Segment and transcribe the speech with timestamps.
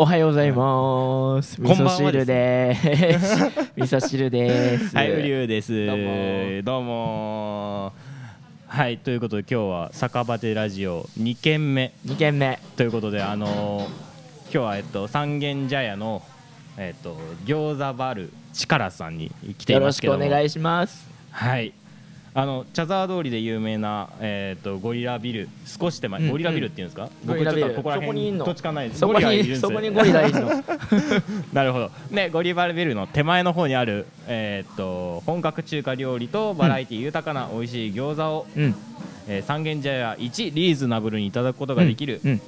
[0.00, 1.60] おはようございます。
[1.60, 3.34] 味噌汁です。
[3.74, 4.94] 味噌汁です。
[4.94, 5.86] はい、うりゅうです。
[5.86, 7.92] どうもどうも
[8.68, 12.60] はい、ということで今日は酒場でラジオ2軒目二軒目。
[12.76, 16.22] ということで、あのー今日はえっと三軒茶屋の
[16.76, 21.10] えっと餃子バル力さんに来ていよろしますけども、くお願いします。
[21.32, 21.72] はい。
[22.34, 26.30] あの茶沢通りで有名な、えっとゴリラビル少し手前、うん。
[26.30, 28.44] ゴリラビルっていうんですか、ゴリラビル僕ちょっとここらそこにいんの。
[28.44, 29.00] 辺土地勘ないです。
[29.00, 30.48] そこにゴリラいるんですそこにゴリラいるの。
[31.52, 31.90] なるほど。
[32.10, 38.74] ね、ゴリバルビルの手前の方にある、えーっと本格中華料理とバラエティ豊かな美味しい餃子を、うん。
[39.26, 42.40] えー三軒茶屋1リーズナブルにいただくことができる、うん。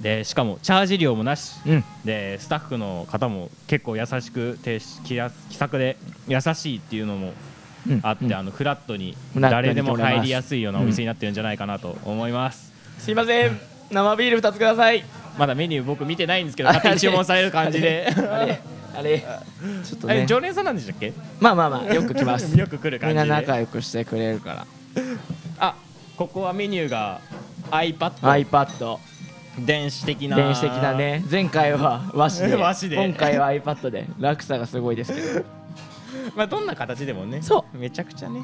[0.00, 1.84] でしかもチャージ料もなし、うん。
[2.04, 7.34] でスタッフの方も結構優しくて気や気さくで優しいっていうのもうん
[8.02, 13.58] あって、うんあのフラットに誰でも入りやすいようなお店になってるんじゃないかなと思います、すいません。
[13.90, 15.04] 生ビール二つください。
[15.38, 18.60] まだメニュー僕見てないんですけど勝手に注文される感じであれ
[18.96, 19.24] あれ。
[19.84, 20.26] ちょっとね。
[20.26, 21.12] 常連さんなんでしたっけ？
[21.40, 22.54] まあまあまあよく来ます。
[22.58, 24.66] よく来る感みんな仲良くしてくれるから。
[25.60, 25.74] あ
[26.16, 27.20] ここはメニューが
[27.70, 28.12] iPad、
[28.46, 28.98] iPad
[29.60, 31.24] 電子的な電子的だね。
[31.30, 32.56] 前回は和紙で。
[32.60, 34.06] 和紙で今回は iPad で。
[34.18, 35.57] 落差がすごいですけど。
[36.34, 37.78] まあどんな形でもねそう。
[37.78, 38.40] めちゃくちゃね。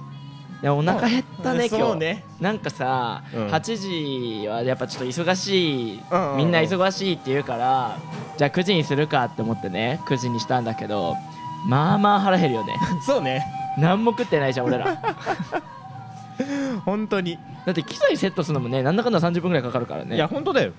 [0.63, 1.99] いやお腹減ったね今日。
[1.99, 2.25] ね。
[2.41, 3.47] なんかさ、うん。
[3.49, 6.39] 8時はやっぱちょっと忙しい、うんうんうん。
[6.39, 7.99] みんな忙しいって言うから
[8.37, 11.17] じゃあ9時にするかって思ってね9時にしたんだけど
[11.67, 12.77] まあまあ腹減るよね。
[13.07, 13.45] そうね。
[13.79, 14.97] 何も食ってないじゃん俺ら。
[16.85, 17.39] 本当に。
[17.67, 20.17] だって機材セットするのもねなんだかんだ30分ぐらいかかるからね。
[20.17, 20.73] いや本当だよ。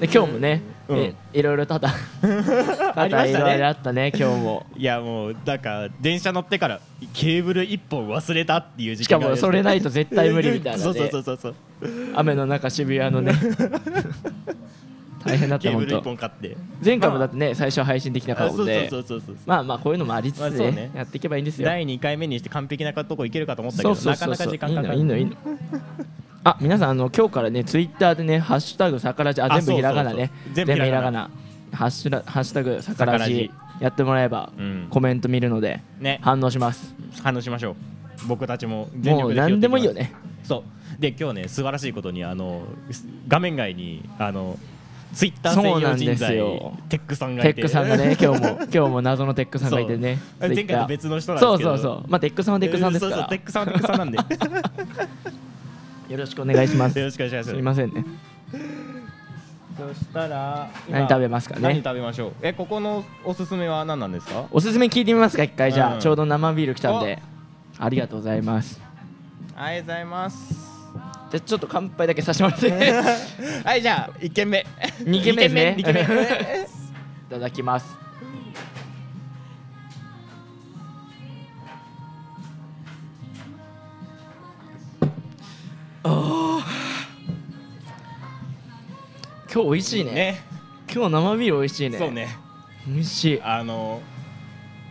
[0.00, 1.88] で今日もね、うんえいろいろただ
[2.94, 3.44] ありましたね。
[3.44, 4.66] いろいろあったね今日も。
[4.76, 6.80] いやもうだから電車乗ってから
[7.12, 11.54] ケーブル一本忘れたっていう時しかもそれないと絶対無理みたいな そうそうねそうそうそう。
[12.14, 13.32] 雨の中渋谷のね
[15.26, 16.08] 大変だっケーブル一た本当。
[16.10, 16.56] 本買って。
[16.84, 19.36] 前回もだってね最初は配信できなかあそうそうったのでそうそうそう。
[19.46, 20.90] まあまあこういうのもありつつね,、まあそうね。
[20.94, 21.66] やっていけばいいんですよ。
[21.66, 24.98] 第2回目にして完璧なとこ行けるかと思ったけどそうそうそうなかなか時間かかる。
[24.98, 25.30] いいのいいの。
[25.30, 25.36] いいの
[26.44, 30.16] あ皆さんあの今日からねツイッターでね「ハッシュタグさからじ」ああ全部ひらがなね。
[30.16, 30.54] そうそうそう。
[30.54, 31.30] 全部ひらがな。
[31.72, 33.50] ハッシュラハッシュタグさからじさからじ」
[33.80, 34.86] やってもらえばうん。
[34.88, 36.20] コメント見るのでね。
[36.22, 36.94] 反応します。
[37.22, 37.74] 反応しましょう。
[38.28, 40.12] 僕たちも全もう力で拾って何でもいいよね。
[40.44, 41.00] そう。
[41.00, 42.62] で今日ね素晴らしいことにあの
[43.28, 44.58] 画面外にあの
[45.14, 46.72] ツイッター専そうなんです用人材よ。
[46.88, 47.54] テックさんがいて。
[47.54, 50.18] テックさんがね 今日も今日も謎のテックさんがいてね。
[50.40, 50.50] そう。
[50.54, 51.70] 前回と別の人なんですけど。
[51.70, 52.04] そうそうそう。
[52.08, 53.16] まあテックさんはテックさんですから。
[53.16, 54.18] そうそうテックさんはテックさんなんで。
[54.18, 54.24] よ
[56.10, 57.00] よろしくお願いします。
[57.00, 57.50] ろしくお願いします。
[57.50, 58.04] すいませんね。
[59.78, 61.60] そしたら今何食べますかね？
[61.62, 62.32] 何食べましょう？
[62.42, 64.44] えここのおすすめは何なんですか？
[64.50, 65.72] おすすめ聞いてみますか一回。
[65.72, 66.00] じゃあ、うん。
[66.00, 67.20] ちょうど生ビール来たんで。
[67.78, 68.80] ありがとうございます。
[69.56, 70.75] ありがとうございます
[71.30, 72.70] じゃあちょっと乾杯だけさせてもらって。
[73.66, 74.64] はいじゃあ1軒目。
[75.00, 75.48] 二軒目。
[75.48, 75.54] です。
[75.54, 75.76] ね
[77.28, 77.98] いただきます。
[86.04, 86.62] あー。
[89.52, 90.12] 今日美味しいね。
[90.12, 90.40] ね。
[90.94, 91.98] 今日生ビール美味しいね。
[91.98, 92.28] そうね。
[92.86, 93.42] 美味しい。
[93.42, 94.00] あの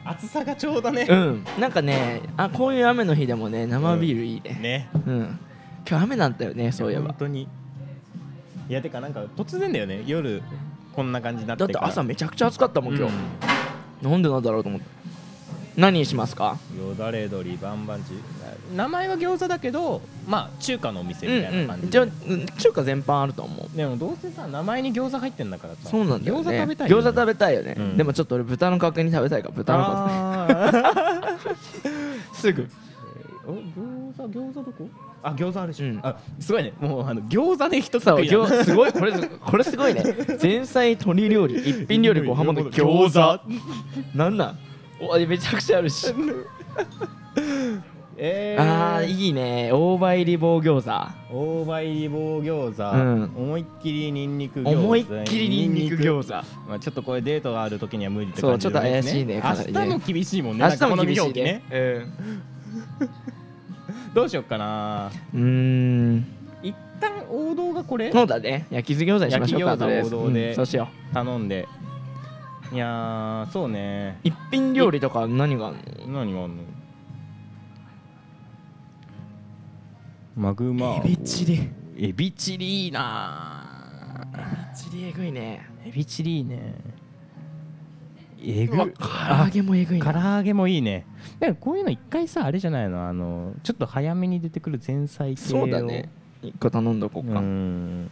[0.04, 1.08] 暑さがちょうどね。
[1.10, 1.46] うん。
[1.58, 4.60] なんかねあこういう雨の日でもね生ビールいいね。
[4.62, 4.90] ね。
[5.08, 5.40] うん
[5.88, 7.08] 今日雨なんだよねそういえば。
[7.08, 7.48] 本当に。
[8.68, 10.04] いやてかなんか突然だよね。
[10.06, 10.42] 夜
[10.96, 13.14] こんな感じになってだって朝めちゃくちゃ暑かったもん今日、
[14.04, 14.12] うん。
[14.12, 14.88] なんでなんだろうと思って。
[15.78, 16.58] 何にしますか？
[16.80, 18.14] よだれ鶏バンバンチ
[18.74, 23.78] 名前は餃子だけどまあ中華のお店みたいな感じ、じゃあうん中華全般あると思う。
[23.78, 25.90] でもどうせさ名前に餃子入ってんだからさ。
[25.90, 27.02] そうなんだよ、ね、餃子食べたいよね。
[27.02, 27.98] 餃子食べたいよね、うん。
[27.98, 29.84] でもちょっと俺豚の角煮食べたいから豚の
[30.48, 31.56] 角煮。
[32.40, 32.70] すぐ。
[33.46, 34.90] お餃子餃子どこ？
[35.28, 36.00] あ餃子あるし、うん。
[36.04, 36.74] あすごいね。
[36.80, 38.12] もうあの餃子で一つす
[38.76, 40.04] ごいこれこれすごいね。
[40.42, 43.42] 前菜鶏料理 一品料理ご飯もの餃子。
[44.16, 44.58] なんなん？
[45.02, 46.14] おめちゃくちゃあるし。
[48.18, 48.62] えー、
[48.98, 49.72] あーいいね。
[49.74, 50.90] 大葉入り棒餃子。
[51.34, 53.24] 大葉入り棒餃子、うん。
[53.36, 54.70] 思いっきりニンニク餃子。
[54.72, 56.32] 思いっきりニンニク餃子。
[56.70, 59.42] まあ、ちょっとこれデートがある時には無理ってそう感じで、ちょっと怪しいね。
[59.44, 59.52] 明
[59.82, 60.64] 日も厳しいもんね。
[60.64, 61.62] 明日も厳しいなんかこの表記ね
[64.16, 65.12] どうしよっかな。
[65.34, 66.26] うん。
[66.64, 68.14] 一旦王道がこれ？
[68.14, 68.66] そうだね。
[68.72, 69.78] 焼き酢餃子にしましょうか王
[70.10, 70.50] 道で。
[70.50, 71.68] うんそうしよ頼んで。
[72.72, 74.18] いやーそうね。
[74.24, 76.24] う一品料理とか何があるの？
[76.24, 76.64] 何があんの？
[80.38, 81.02] マグマ。
[81.04, 81.70] エビチリ。
[81.98, 84.26] エビチリいいな
[84.74, 85.68] チリえぐいね。
[85.86, 86.74] エビチリいいね
[88.42, 91.06] えぐ唐揚げもえぐい唐な揚げもいいね。
[91.40, 93.08] でもこういうの一回さあれじゃないの？
[93.08, 95.62] あのちょっと早めに出てくる前菜系を。
[95.62, 96.10] そうだね。
[96.42, 98.10] 一個頼んどこううかん。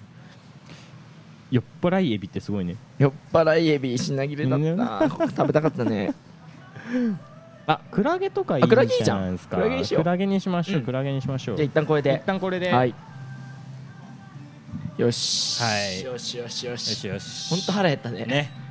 [1.51, 2.77] 酔っ払いエビってすごいね。
[2.97, 5.09] 酔っ払いエビ品切れだった。
[5.09, 6.13] 食べたかったね。
[7.67, 8.67] あクラゲとかいい
[9.03, 9.57] じゃないですか。
[9.57, 10.03] クラゲにしよう。
[10.03, 10.85] クラゲにしましょう、うん。
[10.85, 11.57] クラゲにしましょう。
[11.57, 12.71] じゃあ一旦これ一で旦これで。
[12.71, 12.95] はい。
[14.97, 15.61] よし。
[15.63, 16.03] はい。
[16.03, 17.49] よしよしよよししよし。
[17.49, 18.25] ほんと腹減ったね。
[18.25, 18.62] ね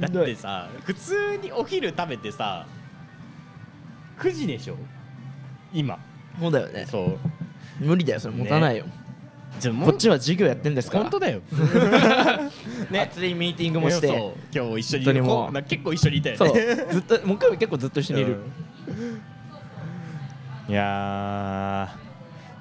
[0.00, 2.66] だってさ普通にお昼食べてさ
[4.18, 4.76] 9時でしょ？
[5.72, 5.98] 今。
[6.38, 6.86] そうだよね。
[6.86, 7.02] そ
[7.80, 7.84] う。
[7.84, 8.34] 無理だよそれ。
[8.34, 8.84] 持たないよ。
[9.58, 11.04] じゃこっちは授業やってんですから。
[11.04, 11.40] 本当だよ。
[12.90, 13.00] ね。
[13.00, 14.08] 熱いミーティングもして。
[14.08, 14.40] そう。
[14.54, 15.62] 今日一緒にもう。
[15.62, 16.54] 結構一緒にいたよそう。
[16.54, 18.40] ねずっと木曜日結構ずっと一緒にいる。
[20.68, 20.72] うん。
[20.72, 21.96] いや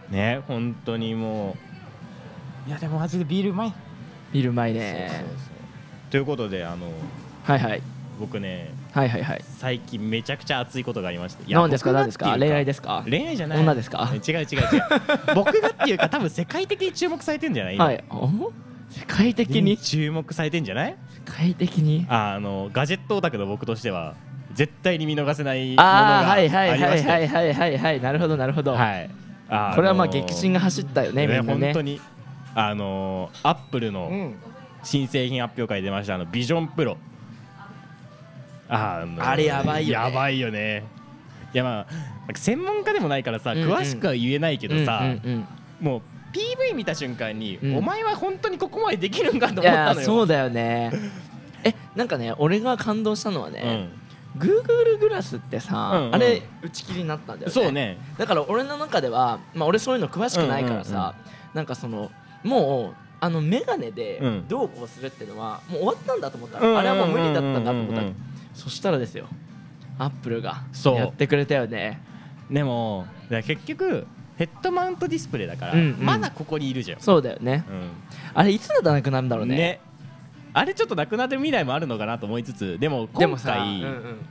[0.09, 0.13] ー。
[0.13, 1.57] ね本当にも
[2.65, 2.69] う。
[2.69, 3.73] いやでもマジでビールうまい。
[4.31, 5.27] ビールうまいそうそうねそう
[6.09, 6.87] ということであの
[7.43, 7.81] はいはい。
[8.19, 9.41] 僕ねはいはいはい。
[9.59, 11.43] 最近めちゃくちゃ熱いことがありまして。
[11.47, 11.91] いや何ですか？
[11.91, 13.03] 僕が何ですかっていう恋愛ですか？
[13.09, 13.59] 恋愛じゃない。
[13.59, 14.09] 女ですか？
[14.13, 14.47] 違う違う違う。
[15.35, 17.75] 僕がっていうか多分世界的に注目されてんじゃない？
[17.75, 18.03] 今はい。
[18.09, 18.51] お？
[18.89, 19.77] 世界的に？
[19.77, 20.95] 注目されてんじゃない？
[21.25, 22.05] 世界的に？
[22.09, 24.15] ああのガジェットオタクの僕としては
[24.53, 27.53] 絶対に見逃せないものあがああはいはいはいはいはい。
[27.53, 28.73] はいはいなるほどなるほど。
[28.73, 29.09] はい。
[29.47, 31.65] あのこれはまあ激震が走ったよねみんなね。
[31.67, 32.01] 本当に。
[32.55, 34.35] あのアップルのうん
[34.83, 36.97] 新製品発表会出ましたあのビジョンプロ。
[38.69, 40.05] あのあれやばいよね。
[40.05, 40.83] やばいよね。
[41.53, 41.87] いやまあ
[42.35, 43.73] 専門家でもないからさ、うんうん。
[43.73, 45.47] 詳しくは言えないけどさ、うんうんうん。
[45.81, 47.77] もう PV 見た瞬間に、うん。
[47.77, 49.99] お前は本当にここまでできるんかとい思ったのよ。
[49.99, 50.91] やそうだよね。
[51.63, 53.89] えなんかね俺が感動したのはね、
[54.35, 56.15] う Google グラスってさ、うんうん。
[56.15, 57.49] あれ打ち切りになったんだよね。
[57.49, 57.97] ん、そうね。
[58.17, 61.15] だから俺の中では、まあ、俺そういうの詳しくないからさ、
[61.55, 62.11] なんかその
[62.43, 64.47] もうあの眼鏡でうん。
[64.47, 68.15] どうこうするっていうのはもう終わったんだと思ったあれはもう無理だったんだと思ったうんうんうんうん
[68.53, 69.27] そしたらですよ
[69.97, 72.01] アップルがやってくれたよね。
[72.49, 74.07] でも結局
[74.37, 76.05] ヘッドマウントディスプレイだから、うんうん。
[76.05, 77.65] まだここにいるじゃん、そうだよね。
[77.67, 77.71] う
[78.33, 79.55] あれいつだったらなくなるんだろうね。
[79.55, 79.81] ね。
[80.53, 84.25] あれちょっとなくなってる未来もあるのかなと思いつつでも今でもさ、回うん。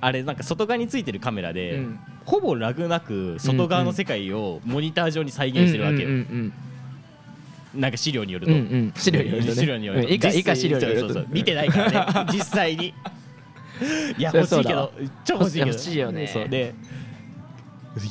[0.00, 1.98] あれなんか外側についてるカメラうんで、うん。
[2.26, 6.52] ほぼラグなく外側の世界をモニター上に再現してるわけよ、うんうん
[7.74, 8.64] なんか資料によると、うんうん。
[8.64, 9.54] うん資料によるとね。
[9.54, 10.06] 資料によると。
[10.06, 10.14] うん。
[10.14, 11.34] 以下資料によるとそうそうそう。
[11.34, 12.32] 見てないからね。
[12.32, 12.94] 実際に。
[14.18, 14.92] いや欲しいけど。
[15.24, 15.66] 超欲しいけど。
[15.68, 16.26] 欲しいよね。
[16.26, 16.48] そう。
[16.48, 16.74] で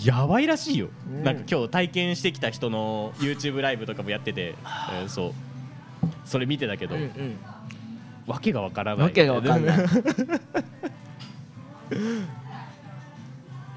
[0.04, 1.24] やばいらしいよ、うん。
[1.24, 4.56] なんか今日体験してきた人の YouTube ライブとかもやってて、
[4.92, 5.34] えーそう。
[6.26, 7.38] それ見てたけど、うんうん。
[8.26, 9.06] わけがわからない。
[9.06, 9.78] わけがわかんない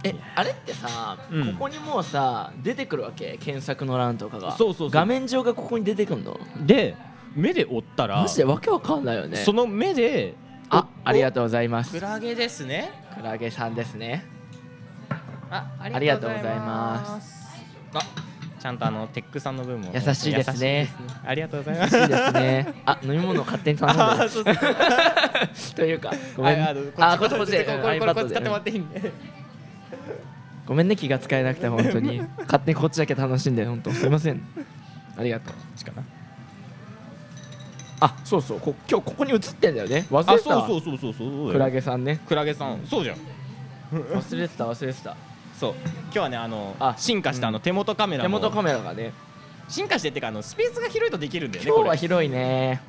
[0.02, 1.52] えあれってさ、うん。
[1.52, 3.36] ここにもうさ出てくるわけ？
[3.38, 4.52] 検索の欄とかが。
[4.52, 4.90] そうそうそう。
[4.90, 6.38] 画面上がここに出てくるの？
[6.60, 6.96] で
[7.34, 8.44] 目で追ったらマジで？
[8.44, 9.36] わけわかんないよね。
[9.36, 10.34] その目で
[10.70, 11.92] あありがととうございます。
[11.92, 12.90] クラゲですね。
[13.14, 14.24] クラゲさんですね。
[15.50, 17.40] あありがとうございます。
[17.94, 18.00] あ
[18.60, 20.80] ちゃんとあのテックさんの分も優しいですね。
[20.80, 20.92] 優しい
[21.26, 21.98] ありがとうございます。
[21.98, 22.82] いいですね。
[22.86, 24.28] あ飲み物勝手に頼んで
[25.74, 26.62] というかごめん。
[26.62, 27.52] ああこっちこっち。
[27.52, 27.64] で。
[27.64, 29.12] これこれこれ iPad これ使ってもらでっていいんで
[30.70, 32.22] ごめんね気が使えなくて本当に。
[32.42, 34.40] 勝手にこっちだけ楽しんで本当すいません。
[35.16, 35.52] ありがとう。
[35.52, 36.04] こっちかな？
[37.98, 38.60] あそうそう。
[38.60, 40.06] こ今日ここに映ってんだよね。
[40.12, 40.60] 忘れてた。
[40.64, 41.50] そうそうそうそうそう。
[41.50, 42.20] クラゲさんね。
[42.24, 42.86] クラゲさん。
[42.86, 43.16] そうじゃん。
[43.92, 45.16] 忘れてた忘れてた。
[45.58, 45.74] そう。
[45.84, 49.12] 今日はねあのあ進化したあの手元カメラも手元カメラがね。
[49.66, 51.90] 進化してってかあのスペースが広いとできるんだよね今日これ。
[51.90, 52.80] は広いね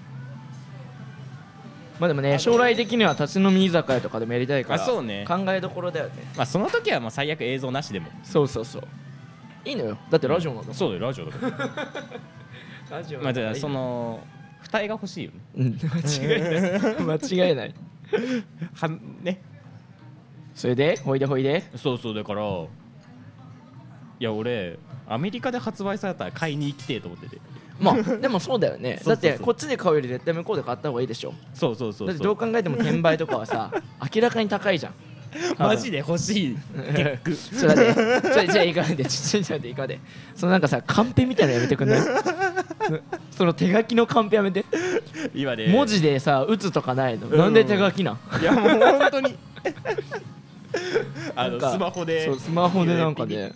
[2.01, 5.23] まあでもね将来的には立ち飲み居酒屋とかでもやりたいからあそうね。
[5.27, 6.13] 考えどころだよね。
[6.35, 8.07] まあその時はまあ最悪映像なしでも。
[8.23, 8.83] そうそうそう。
[9.63, 9.97] いいのよ。
[10.09, 10.75] だってラジオなんだもん。
[10.75, 11.47] そうだよラジオだか
[12.89, 12.97] ら。
[12.97, 14.19] ラジオまあじゃあその
[14.63, 15.31] 二重が欲しいよ。
[15.31, 15.79] ねうん。
[15.79, 17.19] 間違いない。
[17.19, 17.75] 間違いない。
[18.73, 18.89] は
[19.21, 19.39] ね。
[20.55, 20.97] それで？
[20.97, 21.63] ほいでほいで？
[21.75, 22.41] そうそうだから
[24.21, 27.41] いや俺アメリカで発売されたら買いに行きてえと思ってて。
[27.79, 29.01] まあでもそうだよね。
[29.03, 31.33] だってこっちで買うより絶対向こうで買った方がいいでしょ。
[31.55, 33.71] そうそうそうだってどう考えても転売とかはさ
[34.13, 34.93] 明らかに高いじゃん。
[35.57, 36.55] マジで欲しい。
[36.55, 39.99] ちょっと待ってじゃあいかでちょちょちょ待っていかで。
[40.35, 41.99] そのなんかさカンペみたいなのやめてくんない？
[43.35, 44.63] その手書きのカンペやめて。
[45.33, 47.37] 今で文字でさ打つとかないの、うん。
[47.39, 48.19] なんで手書きなん？
[48.39, 49.35] いやもう本当に。
[51.35, 52.25] あのスマホで。
[52.25, 53.51] そうスマホでなんかね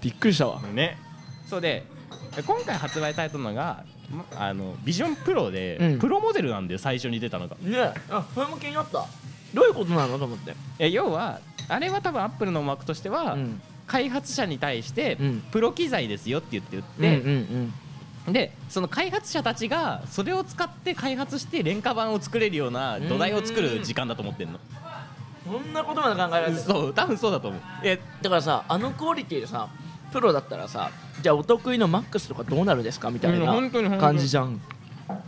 [0.00, 0.60] びっくりしたわ。
[0.62, 0.98] ね。
[1.48, 1.84] そうで
[2.46, 5.98] 今回発売されたのがまあのビジョンプロで、うん。
[5.98, 7.56] プロモデルなんで最初に出たのが。
[7.60, 9.06] ねあそれも気になった。
[9.54, 10.54] どういうことなのと思って。
[10.78, 13.60] え要はあれは多分アップルの思惑としては、うん。
[13.86, 15.40] 開発者に対して、うん。
[15.50, 18.32] プロ機材ですよって言ってうん言って、うん。
[18.32, 24.58] でその開発者たちがそれを使って開発して廉価版を作れるような土台を作る時間だと思ってんの。
[25.44, 27.60] そんなことまで考えられてるそう多分そうだと思う。
[27.82, 29.68] えだからさあのクオリティでさ
[30.12, 30.90] プロだったらさ
[31.22, 34.60] じゃあお得意のマックスとかどうなるんですかみたいうんな感じじゃん。
[35.08, 35.22] だか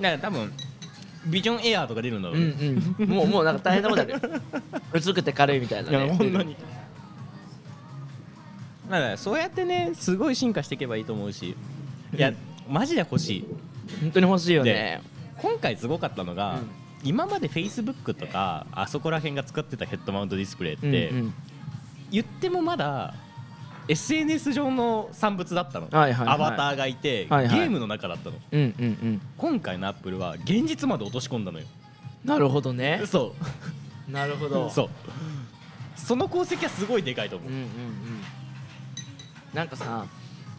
[0.00, 0.52] ら多分
[1.26, 3.08] ビジョンエアーとか出るんだろううんね、うん。
[3.08, 4.18] もうもうなんか大変なことあるよ。
[4.92, 6.56] 薄くて軽いみたいないねや本当に。
[8.90, 11.56] だからそうやってねすごい進化していけばいいと思うし。
[12.16, 12.32] いや
[12.68, 13.44] マジで欲しい。
[14.00, 15.02] 本当に欲しいよね。
[15.36, 16.70] 今回すごかったのが、うん。
[17.02, 21.34] 今まで Facebook とかあそこら辺が使ってたヘッドマウントディスプレイって、うんうん。
[22.10, 23.14] 言ってもまだ
[23.90, 26.34] SNS 上の産物だったの、はいはいはい。
[26.36, 27.58] アバターがいて、はいはい。
[27.58, 28.36] ゲームの中だったの。
[28.52, 29.20] うんうんうん。
[29.36, 31.66] 今回のアップルは現実まで落とし込んだのよ。
[32.24, 33.02] なるほどね。
[33.06, 33.34] そ
[34.08, 34.66] なるほど。
[34.66, 34.90] うそう。
[35.96, 37.48] その功績はすごいでかいと思う。
[37.48, 37.68] うんうんうん。
[39.52, 40.06] なんかさ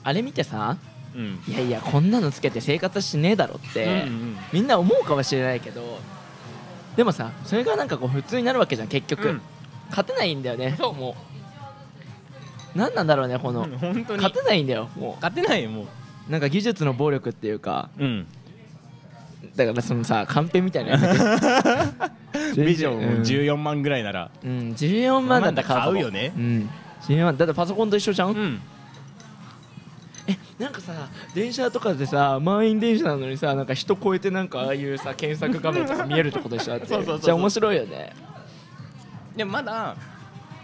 [0.03, 0.77] あれ見てさ
[1.15, 1.41] うん。
[1.47, 4.37] いやいやこんなのつけて生活しねえだろって、うんうん。
[4.51, 5.99] みんな思うかもしれないけど
[6.97, 9.41] でもさそれがなんかこう普通になるわけじゃん結局、うん。
[9.89, 10.93] 勝てないんだよねそう。
[10.93, 11.30] もう
[12.75, 14.21] 何なんだろうねこの、うん本当に。
[14.21, 15.85] 勝てないんだよも勝てないよもう。
[16.29, 17.89] うなんか技術の暴力っていうか。
[17.97, 18.27] うん。
[19.55, 20.97] だからそのさカンペみたいな
[22.55, 23.21] ビジョンうん。
[23.21, 24.31] 14万ぐらいなら。
[24.43, 26.33] うん、14万だったら買うよね。
[26.35, 26.69] うん。
[27.01, 27.37] 14万。
[27.37, 28.61] だってパソコンと一緒じゃん、うん。
[30.27, 30.93] えなんかさ
[31.33, 36.87] 電車とかでさ満員電車なのにさなんか人超えてなんかああいうさ検索画面とか見えるってことでしょだって。
[36.93, 37.35] そうそうそうそう。
[37.35, 38.13] 面白いよね。
[39.35, 39.95] でもまだ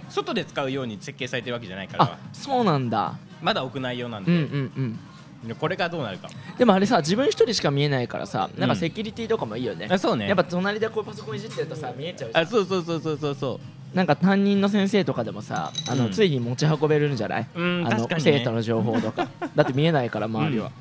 [0.10, 2.04] 外で使うように設計されてるわけじゃないから。
[2.06, 3.18] あそうなんだ。
[3.42, 5.00] まだ屋内用なんうんうで、んうん。
[5.48, 6.30] でこれがどうなるか。
[6.58, 10.28] でもあれさ自分一人しか見えないからさなんかセキュリティとかもいいよね、あそうね。
[10.28, 13.60] やっぱ隣でこうパソコンいじってるとさ見えちゃうあそうそうそうそうそうそ
[13.94, 16.12] なんか担任の先生とかでもさあの、うん。
[16.12, 19.28] ついに持ち運べるんじゃない、ううんあの確かに、ね、生徒の情報とか。
[19.56, 20.72] だって見えないから周りは、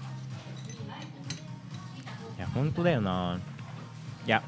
[2.39, 3.39] いや本当だよな。
[4.27, 4.43] いや。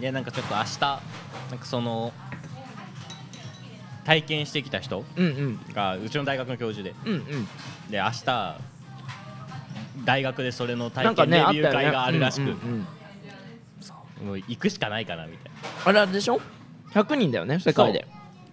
[0.00, 2.12] いやなんかちょっと明日なんかその
[4.08, 5.04] 体験してきた人
[5.74, 6.94] がうちの大学の教授で。
[7.04, 7.48] うんうん。
[7.90, 8.56] で明日
[10.06, 12.86] 大学でそれのな体験レビュー会があるらしく、うんうん
[14.22, 14.26] うん。
[14.28, 15.52] もう行くしかないかなみたい
[15.84, 16.40] あれあれでしょ
[16.92, 18.06] ？100人だよね世界で。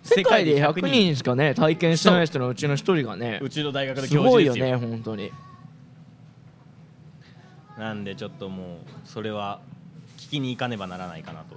[0.03, 1.15] 世界で世界で100人。
[1.15, 2.55] しかね体験してない人のう。
[2.55, 3.39] ちの一人がね。
[3.39, 4.65] なうちの大学のす教授ですよ。
[4.65, 5.31] ごいよね本当に。
[7.79, 9.61] なんでちょっともうそれは
[10.17, 11.55] 聞きに行かねばならないかなと。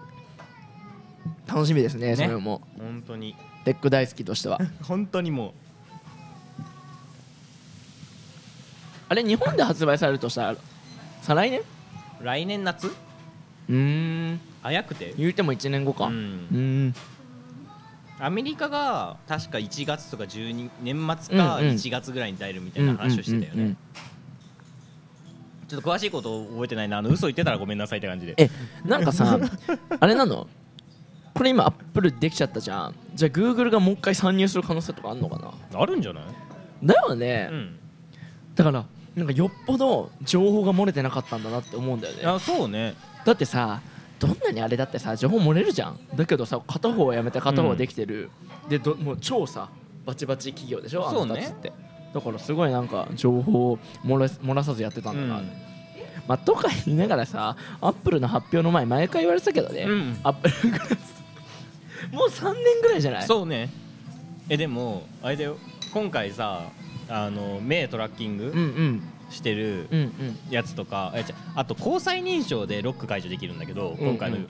[1.48, 2.16] 楽しみですねね。
[2.16, 2.60] それも。
[2.78, 3.34] 本当に
[3.68, 4.58] テック大好きとしては。
[4.82, 5.52] 本当にも
[9.10, 10.56] あれ日本で発売されるとしたら
[11.20, 11.60] 再来年？
[11.60, 11.64] う
[12.24, 12.86] 来年夏？
[12.88, 13.74] うー
[14.32, 14.40] ん。
[14.62, 15.12] 早くて？
[15.18, 16.06] 言うても1年後か。
[16.06, 16.94] ううん。
[18.18, 21.74] アメリカが確か1月とか12年末かうんうん。
[21.74, 23.76] 1月ぐらいに出るみたいな話をしてたよね。
[25.68, 28.48] ちょっと詳しいこと覚えてないなあの嘘言ってたらごめんなさいって感じでえ
[28.86, 29.04] なん。
[29.04, 29.38] かさ
[30.00, 30.48] あれなの
[31.38, 32.94] これ今アップルできちゃったじゃん。
[33.14, 35.80] じゃあグーグルがもう一回参入する可能性とかあんのかな？
[35.80, 36.24] あるんじゃない？
[36.82, 37.78] だよね、うん。
[38.56, 42.26] だからなんかよっぽど情報が漏れてなかったんだなって思うんだよね。
[42.26, 42.96] あそうね。
[43.24, 43.80] だってさ
[44.18, 46.00] どんなにあれだってさ情報漏れるじゃん。
[46.16, 48.30] だけどさ片方はやめて片方はできてる、
[48.68, 49.68] でどもう超さ
[50.04, 51.06] バチバチ企業でしょ？
[51.06, 51.34] あそうね。
[51.34, 51.72] の2つって。
[52.14, 55.52] だからすごいなんか情報を漏ら漏らさずやってたんだな、うん。
[56.26, 60.20] まあとか言いながらさアップルの発表の前毎回言われてたけどね、うん。
[60.24, 61.17] アップルグラス
[62.16, 63.26] もう3年ぐらいじゃない？
[63.26, 63.70] そうね。
[64.48, 65.56] えでもあれだよ。
[65.92, 66.62] 今回さ
[67.08, 69.02] あの目トラッキングうんうん。
[69.30, 70.38] してるうんうん。
[70.50, 71.24] やつとか、え違う
[71.54, 74.42] あと交際認証でロック解除できるんだけど今回の、うん。
[74.42, 74.48] うん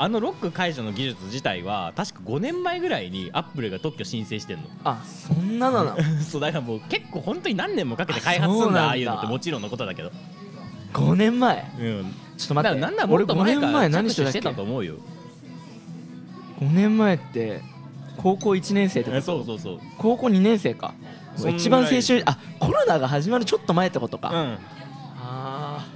[0.00, 4.62] あのロック解除の技術自体は確か5年前ぐらいにアップルが特許申請してんの。
[4.84, 6.02] あそんなのなの？
[6.22, 8.86] そうだからもう結構本当に何年もかけて開発するんだだ。
[8.86, 10.12] ああいうのってもちろんのことだけど。
[10.92, 11.68] 5年前？
[11.80, 12.14] うん。
[12.36, 12.80] ちょっと待って。
[12.80, 14.94] だからなんならもっと前俺5年前から何してたと思うよ
[16.60, 17.60] 5年前って
[18.16, 19.80] 高校1年生ってこえとそうそうそう。
[19.96, 20.94] 高校2年生か。
[21.54, 24.58] 一番青春あコロナが始まるちょっと前ってことか、うん。
[25.20, 25.86] あ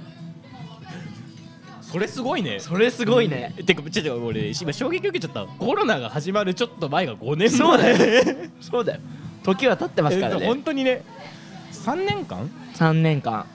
[1.81, 2.51] それすごいね。
[2.57, 5.45] ーそれすごいね、てかちょっと俺今衝撃受けちゃった。
[5.45, 7.49] コロナが始まるちょっと前が5年前。
[7.49, 7.97] そうだよ。
[8.61, 9.01] そうだよ。
[9.43, 11.03] 時は経ってますからえね本当にね。
[11.73, 13.45] 3年間？3年間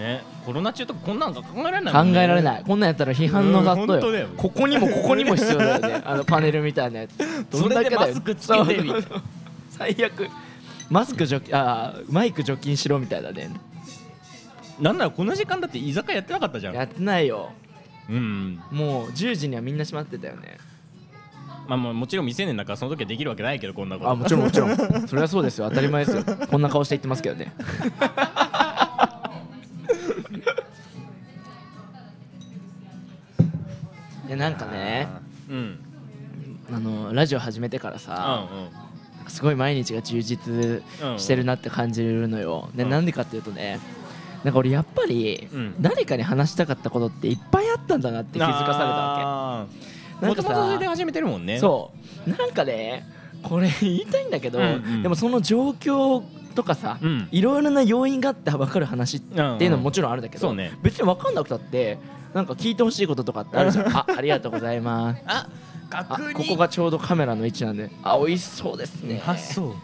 [0.00, 0.22] ね。
[0.44, 2.24] コロナ中とかこんなんか考えられない考もんね。
[2.24, 2.64] えられない。
[2.64, 6.02] こんなんやったら批判の雑うん踏よ,、ここにもここにも必要だよね。
[6.06, 7.14] あのパネルみたいなやつ。
[7.56, 8.92] それでマスクつけてみたいな。
[8.92, 9.02] そう。
[9.02, 9.22] そうそう
[9.70, 10.28] 最悪。
[10.88, 13.50] マスク除菌あーマイク除菌しろみたいだね。
[14.80, 16.74] なんならこの時間だって居酒屋やってなかったじゃん。
[16.74, 17.52] やってないよ。
[18.08, 18.60] うん。
[18.72, 20.58] もう10時にはみんな閉まってたよね。
[21.68, 24.10] まあまあもちろん未成年だからその時はできるわけないけどこんなこと。
[24.10, 24.76] あもちろんもちろん。
[25.06, 25.68] それはそうですよ。
[25.68, 26.24] 当たり前ですよ。
[26.50, 27.52] こんな顔して言ってますけどね
[34.30, 35.08] いやなんかね
[35.48, 35.56] うん。
[35.56, 35.86] うん
[36.72, 38.46] あのラジオ始めてからさ、
[39.26, 40.84] すごい毎日が充実
[41.16, 42.90] してるなって感じるのよ、でうん。
[42.90, 43.80] なんでかっていうとね
[44.44, 45.74] なんか俺やっぱりうん。
[45.80, 49.66] 誰かに話したかったことっていっぱいあったんだなって気づかされたわ
[50.20, 50.26] け。
[50.26, 51.58] なんかもともとそれでさ始めてるもんね。
[51.58, 51.90] そ
[52.24, 52.30] う。
[52.30, 53.04] なんかね
[53.42, 55.02] これ言いたいんだけど、うんうん。
[55.02, 56.22] でもその状況
[56.54, 57.28] とかさ、うん。
[57.32, 59.34] いろいろな要因があって分かる話って
[59.64, 60.70] いうのももちろんあるんだけど、そうね。
[60.84, 61.98] 別に分かんなくたって
[62.34, 63.88] なんか聞いてほしいこととかってあるじゃん。
[63.88, 65.22] あありがとうございます。
[65.26, 65.48] あ
[65.90, 67.90] あ確認ここがちょうどカメラの位置なんで。
[68.02, 69.18] あ美味しそうですね。
[69.18, 69.74] 発想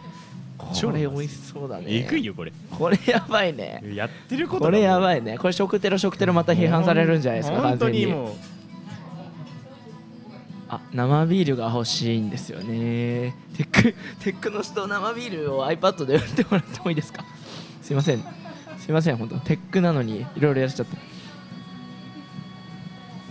[0.57, 1.85] これ美味しそうだね。
[1.87, 2.51] えぐいよこれ。
[2.71, 3.81] これやばいね。
[3.93, 5.37] やってることこれやいばいね。
[5.37, 8.01] これ食テロ食テロまた批判されるんじゃないですか本完全に。
[8.03, 8.33] 当にもう。
[10.69, 13.35] あ生ビールが欲しいんですよね。
[13.57, 17.23] テックテックの人生ビールを iPad で売ってもらってもいいですか？
[17.81, 18.23] すいません。
[18.79, 19.37] すいません本当。
[19.39, 20.95] テックなのにいろいろやっちゃって。
[20.95, 20.99] い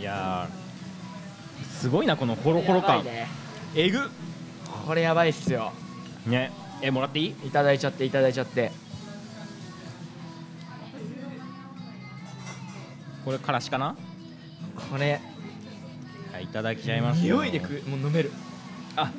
[0.07, 3.05] やーすごいなこのホロホロ感。
[3.05, 3.27] ね。
[3.75, 4.11] えぐ。
[4.87, 5.73] これやばいっすよ。
[6.27, 6.51] ね。
[6.81, 7.29] えもらっていい？
[7.47, 8.71] いただいちゃっていただいちゃって。
[13.25, 13.97] これからしかな？
[14.91, 15.21] これ。
[16.33, 17.37] はいいただきちゃいますよ。
[17.37, 18.31] 匂いでくもう飲める。
[18.97, 19.11] あ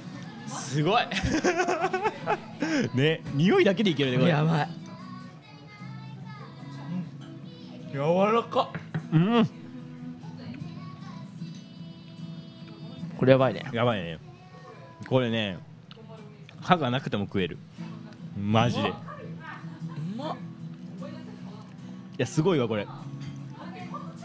[0.48, 1.04] すごい。
[2.96, 4.30] ね匂いだけでいけるねこれ。
[4.30, 4.70] やばい。
[7.92, 8.00] 柔
[8.34, 8.70] らか
[9.12, 9.50] うん
[13.18, 13.64] これやばいね。
[13.74, 14.20] やばいね。
[15.08, 15.58] これね
[16.62, 17.58] 歯がなくても食える。
[18.40, 18.90] マジで。
[18.90, 18.96] いう
[20.16, 20.36] まっ。
[22.18, 22.86] やすごいわこれ。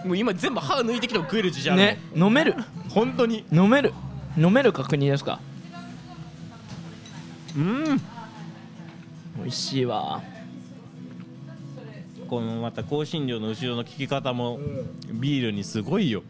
[0.05, 2.55] もう今全部歯抜いてきても食える自信あるね飲める。
[2.91, 3.45] 本当に。
[3.53, 3.93] 飲める。
[4.37, 5.41] 飲める確認ですか？
[7.57, 7.99] うん。
[9.39, 10.23] 美味しいわ。
[12.29, 14.59] このまた香辛料の後ろの効き方も
[15.13, 16.23] ビールにすごいよ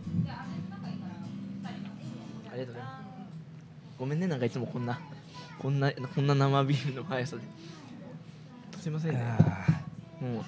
[4.02, 4.99] ごめんねなんかいつもこんな
[5.61, 7.42] こんなこんな生ビールの速さで。
[8.80, 9.21] すいませんね。
[10.21, 10.42] もう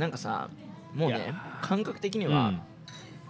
[0.00, 0.48] なんかさ
[0.94, 2.62] もうね感覚的にうはん。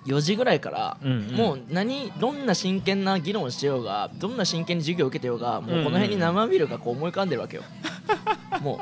[0.05, 1.35] 4時ぐらいから、うんうん。
[1.35, 7.65] もう何どんな真剣な議論しようがどんな真剣に授業を受けてようがもうこうんうんの辺に生ビールがこう思い浮かんでるわけよ。
[8.63, 8.79] もう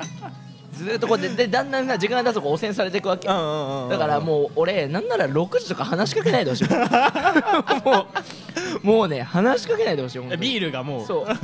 [0.74, 6.68] ずーっとこう ででだんだんな時間が経つとこう汚染されていくわけだからもう俺なんなら6時とか話しかけないでほしい。
[7.84, 8.06] も
[8.82, 10.40] うもうね話しかけないでほしい本当に。
[10.40, 11.06] ビールがもう。
[11.06, 11.26] そう。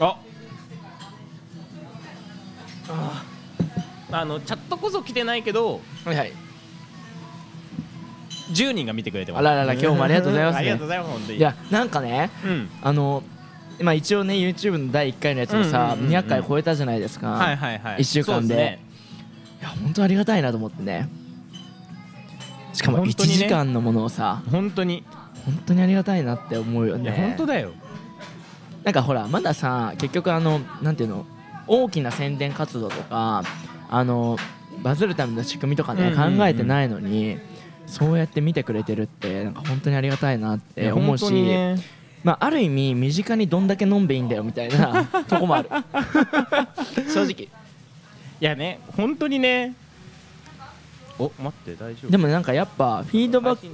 [0.00, 0.16] あ。
[2.90, 3.24] あ
[4.10, 6.32] あのチャットこそ来てないけどーはいはい。
[8.52, 9.40] 10人が見てくれてます。
[9.40, 10.58] あららら今日もありがとうございますね。
[10.60, 11.38] ありがとうございます本当に。
[11.38, 12.70] いやなんかねうん。
[12.82, 13.22] あの
[13.80, 16.16] まあ一応ね YouTube の第1回のやつもさ、うんうんうんうん。
[16.16, 18.02] 200回超えたじゃないですか、はいはいはい。
[18.02, 18.54] 一週間で。
[18.56, 18.84] ね。
[19.60, 21.08] いや本当ありがたいなと思ってね。
[22.72, 23.36] しかも1本当にね。
[23.36, 24.42] 時間のものをさ。
[24.50, 25.04] 本当に。
[25.44, 27.10] 本当にありがたいなって思うよね。
[27.10, 27.72] 本当だよ。
[28.84, 31.26] なんかほらまださ結局あのなんていうの
[31.66, 33.42] 大きな宣伝活動とか
[33.90, 34.38] あの
[34.82, 36.38] バズるための仕組みとかね、うんうんうん。
[36.38, 37.38] 考えてないのに
[37.86, 41.76] そうやって見てくれてるってなんか本当にありがたいなって思うし、ね
[42.24, 45.70] まあ、ある意味身近にどんだけ飲んべいいんだよみたいな とこもある。
[47.12, 47.48] 正直。
[48.40, 49.74] いやね本当にね。
[51.18, 52.10] お待って大丈夫。
[52.10, 53.66] でもなんかやっぱフィードバック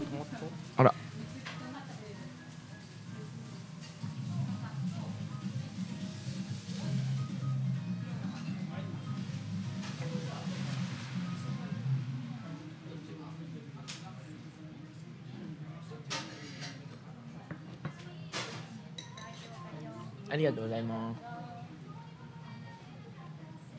[20.35, 21.20] ありがとうございます。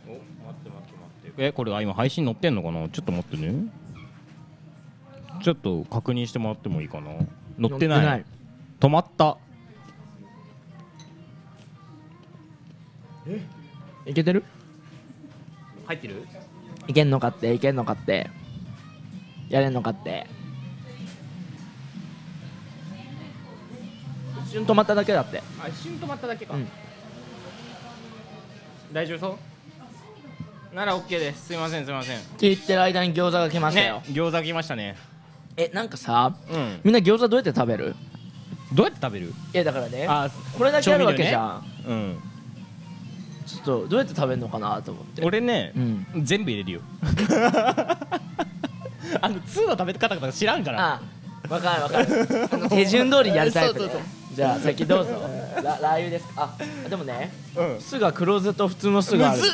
[0.07, 1.45] お待って待って待って。
[1.47, 2.87] えこれあ今配信載ってんのかな？
[2.87, 3.65] ちょっと待ってね。
[5.43, 7.11] ちょっと確認してもらってもいいかな？
[7.59, 8.25] 載ってない。
[8.79, 9.37] 止まった。
[14.05, 14.45] いけてる？
[15.87, 16.25] 入ってる？
[16.87, 18.29] いけんのかっていけんのかって。
[19.49, 20.25] やれんのかって
[24.55, 25.41] 瞬止まっただけだって。
[25.61, 26.67] あ一瞬止まっただけか、うん。
[28.93, 29.27] 大丈夫そ
[30.73, 30.75] う？
[30.75, 31.47] なら OK です。
[31.47, 32.17] すいませんすいません。
[32.17, 34.95] って言ってる間に餃子が来ましたよ、ね餃子来ましたね。
[35.57, 36.79] えなんかさうん。
[36.83, 37.95] みんな餃子どうやって食べる？
[38.73, 39.27] どうやって食べる？
[39.27, 42.19] いやだからねあこれだけあるわけじゃん、うん。
[43.45, 45.23] ちょっとどうやって食べるのかなと思って。
[45.23, 46.05] 俺ねう、ん。
[46.23, 46.81] 全部入れるよ。
[49.21, 50.95] あの2の食べ方とか知らんから。
[50.95, 51.01] あ
[51.47, 52.27] わかるわかる。
[52.51, 54.01] あの手順通りやるタイプね そうそう
[54.35, 55.11] じゃあ先どうぞ。
[55.63, 56.53] ララー油ですか？
[56.85, 57.81] あでもねうん。
[57.81, 59.41] 酢が黒酢と普通の酢がある。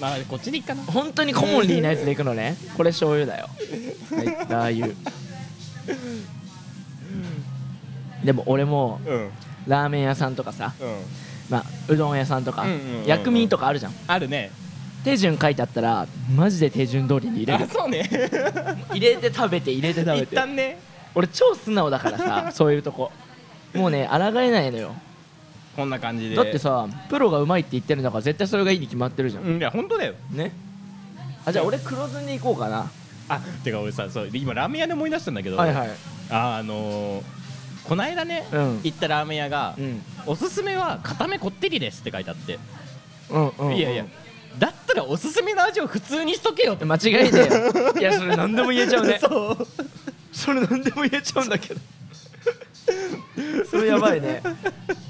[0.00, 0.82] まあこっちでいいかな。
[0.84, 2.56] 本当にコモンリーなやつでいくのね。
[2.76, 3.48] これ醤油だよ。
[4.10, 4.26] はい。
[4.48, 4.94] ラー油。
[8.24, 9.14] でも俺もうん。
[9.14, 9.30] うん
[9.66, 10.72] ラーメン屋さんとかさ
[11.50, 13.06] まあうどん屋さんとか、うんうんうんうん。
[13.06, 13.92] 薬味とかあるじゃん。
[14.06, 14.50] あるね。
[15.04, 17.64] 手順書いてあったらマジで手順通りに入れる。
[17.64, 18.08] あそうね。
[18.90, 20.78] 入れて食べて入れて食べ一て旦ね
[21.14, 23.10] 俺超素直だからさ そういうとこ。
[23.74, 24.94] もうね抗えないのよ。
[25.76, 26.36] こんな感じで。
[26.36, 30.14] だってさプロがうまいって言ってるんだから絶対それがいいに決まってるじゃん、うんいや本当だよ。
[30.30, 30.52] ね。
[31.44, 32.90] あじゃあ俺黒酢に行こうかな。
[33.28, 35.90] あてか俺さそう今ラーメン屋で思い出したんだけど、はいはい。
[36.30, 37.22] ああのー
[37.84, 38.80] こないだね、うん。
[38.84, 40.02] 行ったラーメン屋が、うん。
[40.26, 42.58] おすすめは固めこってりですって書いてあって、
[43.30, 44.04] うんうん、うん、いやいや
[44.58, 46.74] だったらおすすめの味を普通にしとけよ。
[46.74, 47.92] って間違いねえよ。
[47.98, 49.18] いやそれ何でも言えちゃうね。
[49.22, 49.66] そう
[50.32, 51.80] それ何でも言えちゃうんだけど。
[53.70, 54.42] それやばいね。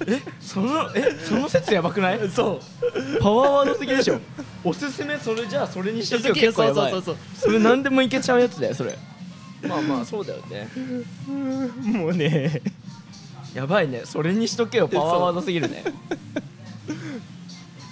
[0.06, 2.28] えそのえその説やばくない？
[2.28, 3.20] そう。
[3.20, 4.20] パワーワードすぎでしょ。
[4.64, 6.28] おすすめそれじゃあそれにしとけ。
[6.28, 7.16] よ結構やばいそうそう。
[7.34, 8.98] それ何でもいけちゃうやつだよそれ。
[9.62, 10.68] まあまあそうだよね。
[11.82, 12.62] もうね。
[13.54, 14.02] やばいね。
[14.04, 15.84] それにしとけよパワーワードすぎるね。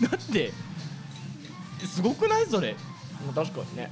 [0.03, 0.53] だって
[1.87, 2.75] すごくないそれ？
[3.27, 3.91] まあ確かにね。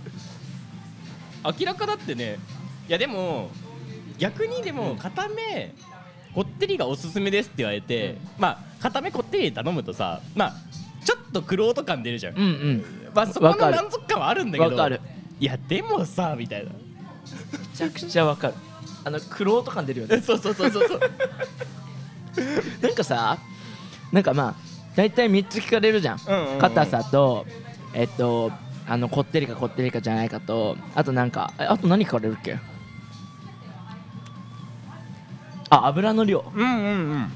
[1.44, 2.38] 明らかだってね
[2.88, 3.50] いやでも
[4.18, 5.72] 逆にでも固め
[6.34, 10.54] こってりがおすすめですって言われて、まあ固めこってり頼むとさまあ
[11.04, 12.84] ちょっとくろと感出るじゃん、うんうん。
[13.14, 15.00] まあそこの満足感はあるんだけどわかる。
[15.40, 16.72] いやでもさみたいな。
[16.72, 16.78] め
[17.74, 18.54] ちゃくちゃわかる。
[19.04, 20.20] あの苦労と感出るよね。
[20.22, 21.00] そうそうそうそうそう。
[22.82, 23.38] なんかさ
[24.12, 24.54] なんかまあ
[24.94, 26.58] 大体3つ聞かれるじゃん,、うんうんうん。
[26.58, 27.46] 硬さと
[27.94, 28.52] えっと
[28.86, 32.58] あのこってりかこってりかじゃないかとあとなんかえあと何聞かれるっけ？
[35.70, 36.44] あ油の量。
[36.54, 37.32] うんうんうん。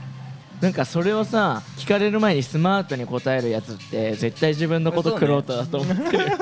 [0.61, 6.19] なんかそれをさ聞かれる前にスマートに答えるやつって絶対自分のことそうね苦労とだと思ってる、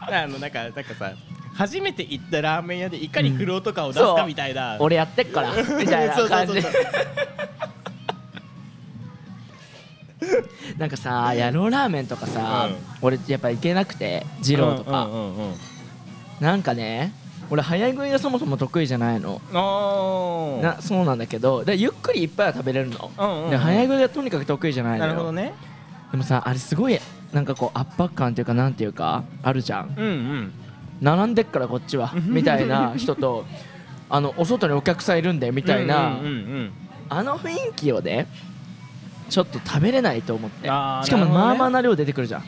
[0.00, 1.12] あのなんかなんかさ
[1.54, 6.54] 初めて行ったラーメン屋でいかに苦労とかを出すかみたいな、俺やってっからみたいな感じ。
[10.76, 12.68] なんかさ野郎ラーメンとかさ、
[13.00, 15.54] 俺やっぱ行けなくて二郎とか、うんうんうんうん。
[16.40, 17.12] なんかね
[17.50, 19.40] 俺早食いがそもそも得意じゃないの。
[20.62, 21.64] なそうなんだけど。
[21.64, 25.12] でゆっくりいっぱいは食べれるの、うんうん早食いがとにかく得意じゃないのよ。
[25.12, 25.54] なるほどね。
[26.10, 26.98] でもさあれすごい
[27.32, 29.94] なんかこう圧迫感っていうかなんていうかあるじゃん。
[29.96, 30.52] うんうん。
[31.00, 33.44] 並んでっからこっちはみたいな人と
[34.08, 36.72] あのお外にお客さんいるんでみたいな、うんうんうんうん。
[37.08, 38.26] あの雰囲気をね
[39.28, 40.66] ちょっと食べれないと思って。
[40.66, 42.44] しかもまあまあな量出てくるじゃん。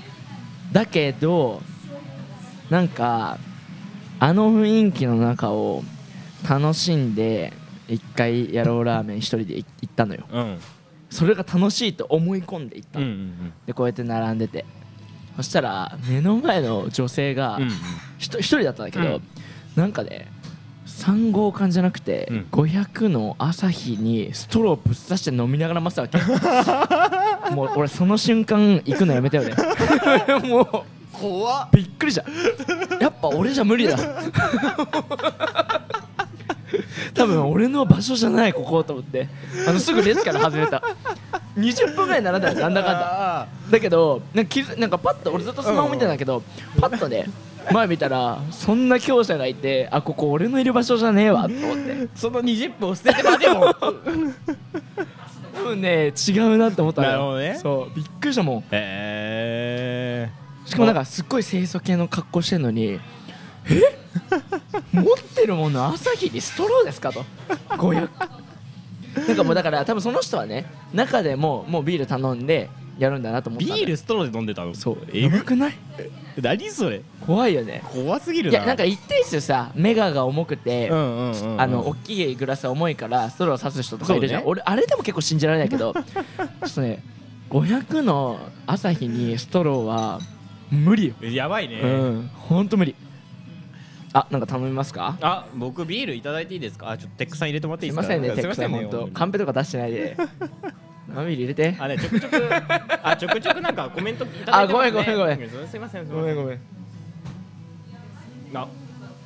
[0.73, 1.63] だけど
[2.71, 3.39] なんか
[4.19, 5.85] あの雰囲気の中を
[6.49, 7.53] 楽しんで
[7.89, 10.25] 一回野郎ラーメン一人で行ったのよ。
[10.31, 10.59] うん。
[11.11, 14.65] それが楽しいと思い込んで行ったの、うんうんでこうやって並んでて。
[15.37, 17.71] そしたら目の前の女性がうんうん。
[18.19, 19.23] 人だったんだけど、うん。
[19.77, 20.29] なんかね
[20.87, 22.47] 3号缶じゃなくて、うん。
[22.51, 27.51] 500の朝日にストローぶっ刺して飲みながら待ってたわけ。
[27.55, 29.55] もう俺その瞬間行くのやめたよね。
[30.49, 31.69] もう怖っ。
[31.73, 32.25] びっくりした。
[33.01, 33.97] やっぱ俺じゃ無理だ。
[37.15, 39.29] 多分俺の場所じゃないここと思って。
[39.67, 40.83] あのすぐ列から外れた。
[41.57, 43.41] 20分ぐらい並んだよなんだかんだ。
[43.43, 46.43] あだけどなんか気づなんかパッと俺ずっとスマホ見てたんだけど、
[46.79, 47.27] パッとね
[47.73, 51.93] 前見たらそんな強者がいてあここ俺のいる場所じゃねえわと思って。
[51.93, 53.75] ーその20分を捨ててまでも。
[55.57, 57.13] 多分ね違うなって思ったのよ。
[57.13, 57.59] なるほどね。
[57.61, 58.65] そうびっくりしたもん。
[58.71, 60.31] へ
[60.67, 63.01] しかもなんかすっごい清楚系の格好してんのにえ？
[64.93, 67.13] 持ってるもの朝日にストローですか？
[67.13, 67.25] と。
[67.71, 68.09] 500
[69.29, 74.75] なんかもうだから多分その人はね中でももうビール頼んでやるんだなと思ったんだよビールストローで飲んでたの？
[74.75, 74.99] そう。
[75.13, 75.23] え？
[75.23, 75.75] やばくない？
[76.41, 77.03] 何それ？
[77.27, 77.83] 怖いよね。
[77.93, 78.59] 怖すぎるな。
[78.59, 80.95] いやなんか一定数さメガが重くて、あ
[81.67, 84.47] の大きいグラス重いからストロー刺す人とかいるじゃん、ね。
[84.47, 86.01] 俺あれでも結構信じられないけど ちょ
[86.67, 87.03] っとね
[87.51, 90.21] 500の朝日にストローは
[90.71, 91.15] 無理よ。
[91.29, 92.31] やばいね、うん。
[92.35, 92.95] ほんと無理。
[94.13, 95.19] あなんか頼みますか？
[95.21, 96.91] あ僕ビールいただいていいですか？
[96.91, 98.03] あちょっとテックさん入れてもらっていいですか？
[98.03, 98.71] すいませんねテックさん。
[98.71, 100.17] 本当にカンペとか出してないで。
[101.09, 101.77] 生ビール入れて。
[101.79, 102.35] あねちょくちょく。
[103.03, 104.91] あちょくちょくなんかコメントいただいてますね。
[104.91, 105.43] あごめんごめんごめん。
[105.45, 106.35] うすいませんすいません。
[106.35, 106.61] ごめんごめん。
[108.55, 108.69] あ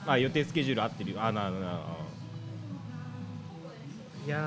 [0.07, 1.81] あ予定スケジュール合ってるあななな
[4.27, 4.39] いや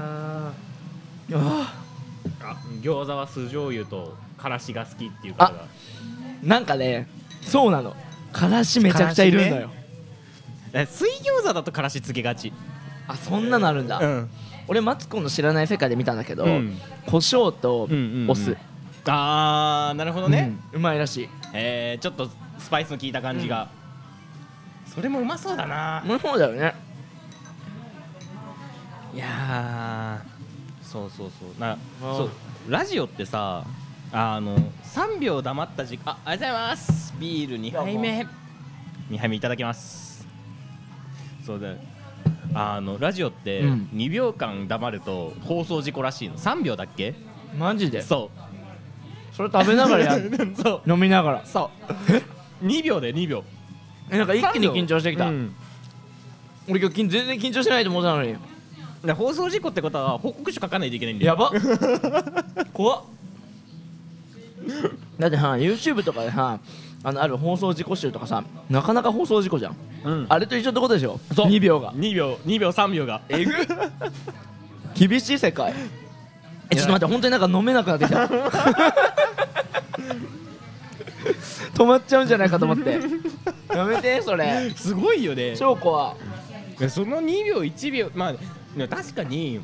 [1.30, 1.38] ー。
[1.38, 1.74] あ
[2.42, 5.52] あ餃子は酢醤油とからしが好きっていう方が。
[5.52, 5.68] ー
[6.44, 7.08] なんかね
[7.42, 7.96] そうなの。
[8.32, 9.70] からしめちゃくちゃいるんだよ、
[10.74, 12.52] え水餃子だとからしつけがち。
[13.08, 14.30] あそんなのあるんだ、ん。
[14.68, 16.78] 俺マツコの知らない世界で見たんだけど、うん。
[17.06, 18.32] 胡椒とうんうんうん。
[18.32, 18.58] お酢、
[19.06, 20.80] あーなるほどね、うん。
[20.80, 21.30] うまいらしい。
[21.54, 23.70] えー、ちょっとスパイスの効いた感じが、
[24.88, 26.04] それもうまそうだな。
[26.06, 26.74] もうそうだよね。
[29.14, 30.34] いやー。
[30.90, 31.60] そうそうそう。
[31.60, 32.30] なそう。
[32.70, 33.64] ラジオってさ
[34.16, 36.14] あの3秒黙った時間。
[36.14, 37.14] あありがとうございます。
[37.20, 38.28] ビール2杯目。
[39.10, 40.28] 2杯目いただきます。
[41.44, 41.74] そうだ
[42.54, 43.90] あのラジオってうん。
[43.94, 46.36] 2秒間黙ると放送事故らしいの。
[46.38, 47.16] 3秒だっけ？
[47.58, 48.04] マジで？
[48.04, 48.30] そ
[49.32, 50.20] それ食べながらや
[50.62, 50.92] そう。
[50.92, 51.46] 飲みながら。
[51.46, 51.72] そ
[52.62, 52.62] う。
[52.66, 53.44] 2秒で2秒。
[54.12, 55.56] えなんか一気に緊張してきた、うん。
[56.70, 58.36] 俺今日緊全然緊張してないと思ってたのに。
[59.04, 61.32] で放送事故ってことは報告書書かないといけないんだよ。
[61.32, 61.52] やば。
[62.74, 63.04] 怖っ
[65.20, 66.60] だってさ YouTube とかでさ
[67.04, 69.76] あのある放送事故集とかさなかなか放送事故じゃん。
[70.06, 70.26] うん。
[70.30, 71.20] あれと一緒ってことでしょ？
[71.36, 71.48] そう。
[71.48, 71.92] 2秒が。
[71.94, 73.22] 2秒2秒3秒が。
[73.30, 73.52] えぐ
[75.08, 75.74] 厳しい世界。
[76.70, 78.26] えちょっと待って本当になんか飲めなくなってきた。
[81.76, 83.00] 止まっちゃうんじゃないかと思って。
[83.76, 84.72] やめてそれ。
[84.76, 85.56] すごいよね。
[85.58, 86.16] 超怖
[86.80, 89.60] でその2秒1秒まあ確かに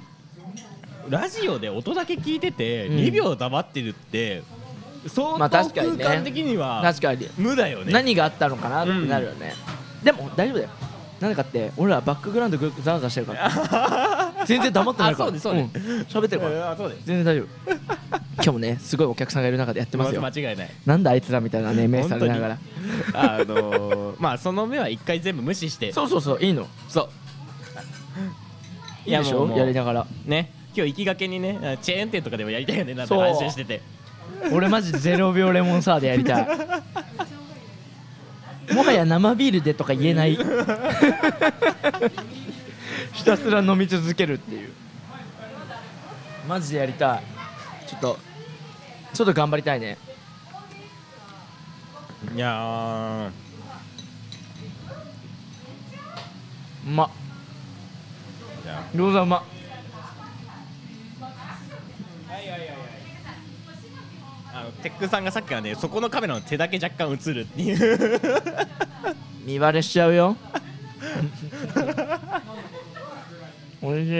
[1.09, 2.97] ラジオで音だけ聞いててうん。
[2.97, 4.43] 2秒黙ってるって
[5.05, 7.27] あ当確かにね空間的には確かに。
[7.37, 7.91] 無だよね。
[7.93, 9.53] 何があったのかなってなるよね、
[10.03, 10.69] でも大丈夫だよ。
[11.19, 14.33] なんでかって俺らバックグラウンドぐざわざわしてるから。
[14.47, 15.29] 全然黙ってないから。
[15.35, 15.57] あそうん。
[16.07, 16.77] 喋ってるから。
[17.05, 17.71] 全然大丈夫。
[18.41, 20.21] 今日もねすごいお客さんがいる中でやってますよ。
[20.21, 20.69] 間違いない。
[20.85, 22.57] なんだあいつらみたいなね目されながら。
[23.13, 25.91] あのー まあその目は一回全部無視して。
[25.91, 26.67] そうそうそういいの。
[26.87, 27.09] そう。
[29.09, 29.45] いいでしょ？
[29.45, 30.07] もうやりながら。
[30.25, 30.53] ね。
[30.73, 32.93] 今日行きがけにねあチェーン店とかでもやりたいよね。
[32.93, 33.81] なんて話してて
[34.51, 36.47] 俺マジで0秒レモンサワーでやりたい。
[38.73, 40.37] もはや生ビールでとか言えない。
[43.13, 44.69] ひたすら飲み続けるっていう。
[46.47, 47.21] マジでやりたい。
[47.87, 48.19] ちょっと
[49.13, 49.97] ちょっと頑張りたいね。
[52.35, 53.29] いやー。
[56.87, 57.05] うま。
[57.05, 57.09] っ
[58.95, 59.37] 餃子うま。
[59.37, 59.43] っ
[61.21, 62.68] あの
[64.83, 68.19] テックさんがさっきはねそこのカメラの手だけ若干映るっていう。
[69.45, 70.35] 見バレしちゃうよ。
[73.81, 74.11] おいしい。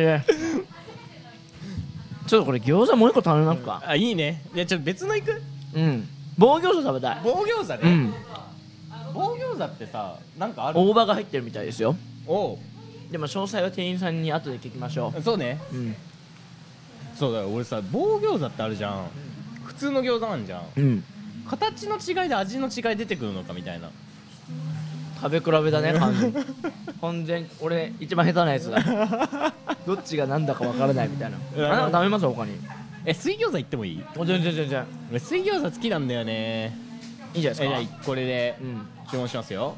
[2.28, 3.82] ちょっとこれ餃子もう一個頼みますか。
[3.86, 4.44] あいいね。
[4.54, 5.42] いやちょっと別の行く？
[5.76, 6.08] うん。
[6.38, 7.22] 棒餃子食べたい。
[7.24, 8.14] 棒餃子ね、うん。
[9.14, 10.80] 棒餃子ってさなんかある？
[10.80, 11.96] 大葉が入ってるみたいですよ。
[12.28, 12.58] おう。
[13.12, 15.60] でも詳細は店員さんに後で聞きましょそうね。
[15.74, 15.96] ううん。
[17.16, 17.50] そうだよ。
[17.50, 19.08] 俺さ棒餃子ってあるじゃん。
[19.08, 19.39] 普
[19.80, 20.64] 通の餃子あんじゃん。
[20.78, 21.04] うん。
[21.50, 23.90] 形の違いで味の違い出てくるのかみたいな。
[25.22, 26.46] 食べ比べだね完全に。
[27.02, 29.54] 完全に俺一番下手なやつだ。
[29.88, 31.38] どっちが何だかわからないみたいな。
[31.56, 31.66] うん。
[31.66, 32.26] あなんか食べます？
[32.26, 32.52] 他に。
[33.06, 34.04] え水餃子行ってもいい？
[34.16, 34.86] お全然全然。
[35.10, 36.78] 俺水餃子好きなんだよね。
[37.34, 38.88] いいじゃないえじゃですかあこれでうん。
[39.10, 39.76] 注文しますよ。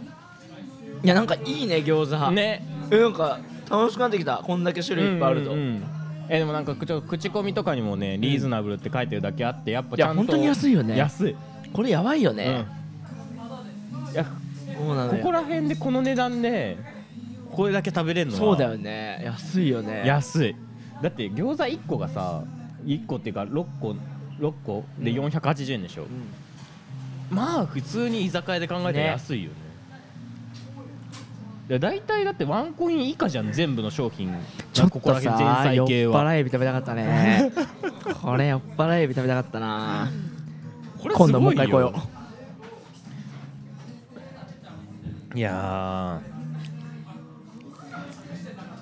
[1.03, 2.31] いやなんかいいね餃子。
[2.31, 2.65] ね。
[2.91, 4.37] えなんか楽しくなってきた。
[4.37, 10.97] こんだけ種類いっぱいあると、うんうんうんえでもなんか口口コミとかにもねリーズナブルって書いてるだけあってやっぱちゃんと本当に安いよね。
[10.97, 11.35] 安い、
[11.73, 12.65] これやばいよね、
[14.07, 14.11] うん。
[14.11, 14.31] いやこ
[15.23, 16.77] こら辺でこの値段で
[17.51, 19.21] これだけ食べれるのはそうだよね。
[19.25, 20.03] 安いよね。
[20.05, 20.55] 安い。
[21.01, 22.43] だって餃子1個がさ
[22.85, 23.95] 1個っていうか6個
[24.39, 27.35] 6個でうん480円でしょ、うん。
[27.35, 29.55] まあ普通に居酒屋で考えたらね安いよね
[31.71, 34.29] いや大体だってワンコイン以下じゃん全部の商品。
[34.73, 36.25] ちょっことさ酔っ菜系は。
[36.25, 37.49] 払いエビ食べたかったね。
[38.21, 40.11] これ酔っ払いエビ食べたかったな。
[41.01, 41.93] 今度もう一回来よ
[45.33, 46.19] いや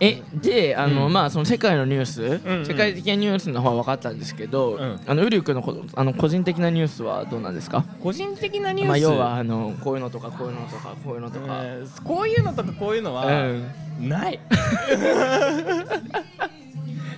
[0.02, 1.14] えであの、うん。
[1.14, 5.00] まあその世界のニュース、うん世界的なニュースの方は分かったんですけど、うん。
[5.06, 7.80] あのウリュウ君のこあの個人的なニュースはどうなんですか？
[8.00, 13.72] ー個人的なニュース、まあ要はあのこういうのとかこういうのとかこういうのとか、えーこういうのとかこういうのはうん。
[14.08, 14.40] ない、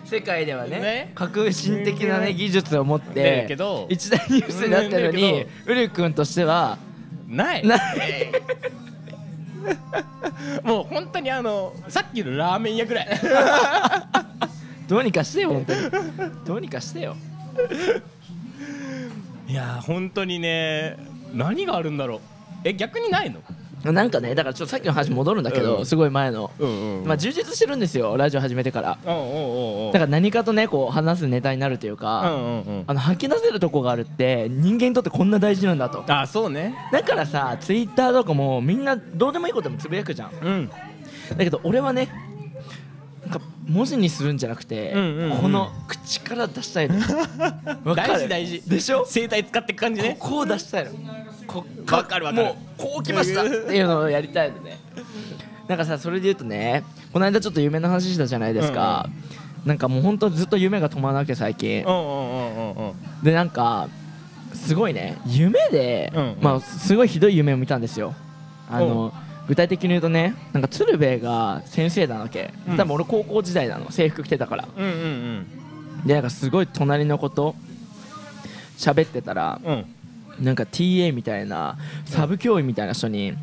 [0.03, 1.11] 世界ではねね。
[1.13, 3.85] 革新的な、ね、技術を持っねてけど。
[3.89, 6.79] 一大ニュースになってるのうんにねウリュウ君としては
[7.27, 7.65] ない。
[7.67, 7.79] ない
[10.63, 13.07] もう本当にあのさっきのラーメン屋ぐらい。
[14.87, 15.81] どうにかしてよ本当に。
[16.45, 17.15] どうにかしてよ。
[19.47, 20.97] いやー本当にね
[21.33, 22.19] 何があるんだろう。
[22.63, 23.41] え逆にないの？
[23.83, 25.85] なんかねだからちょっとさっきの話戻るんだけど、うん。
[25.85, 28.89] すごい前の、うんうんまあ、充実してるんですよラジオ始めてから。
[28.89, 32.83] だから何かとねこう話すネタになるといううんか、うんうん。
[32.87, 36.03] あの吐き出せるとこがあるって人間にとってこんな大事なんだと。
[36.07, 36.75] あそうね。
[36.91, 40.31] だからさツイッターとかもみんなどうでもいいことでもつぶやくじゃん。
[40.41, 40.69] うん。
[40.69, 42.09] だけど俺はね
[43.31, 45.31] か文字にするんじゃなくて、うんうん。
[45.31, 46.95] うんこの口から出したいの。
[47.95, 48.61] 大事大事。
[48.67, 49.05] でしょ？
[49.05, 50.17] 声帯使っていく感じね。
[50.19, 50.91] ここを出したいの。
[51.47, 52.45] こわかるわかる。
[52.45, 53.43] もうこうきました。
[53.43, 54.77] っていうのをやりたいのね。
[55.67, 59.09] なんかさそれで言うとねこの間ちょっと夢の話したじゃないですか、
[59.65, 61.85] なんかもうほんとずっと夢が止まらなくて最近。
[61.85, 63.23] うんうんうんうんうん。
[63.23, 63.87] でなんか
[64.53, 65.17] すごいね。
[65.25, 66.37] 夢で、うんうん。
[66.41, 68.13] まあすごいひどい夢を見たんですよ。
[68.69, 69.13] あの
[69.51, 72.77] 具体的に言うとねなんか鶴瓶が先生なわけ、うん。
[72.77, 73.91] 多分俺高校時代なの。
[73.91, 74.65] 制服着てたから。
[74.77, 75.47] うんうん
[76.05, 77.53] でなんかすごい隣の子と
[78.77, 79.73] 喋ってたらうん。
[79.73, 79.85] うん
[80.39, 83.37] なんか TA みたいなサブ教員みたいな人にうん。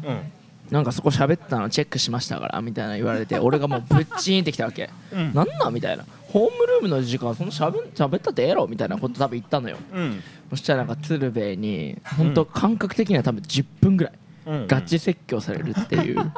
[0.70, 4.88] なんかそこ喋ったのチェックしましたからみたいな言われて 俺がもうぶっちーんってきたわけ。
[5.12, 5.34] うん。
[5.34, 6.06] なんなんみたいな。
[6.32, 9.76] ホームルームの時間そのしゃべ喋ったってええやろみたいなこと多分言ったのよ。
[9.92, 10.22] うん。
[10.48, 14.12] そしたらなんか鶴瓶に本当感覚的には多分10分ぐらい。
[14.14, 14.27] うん
[14.66, 16.32] ガチ説教されるっていう。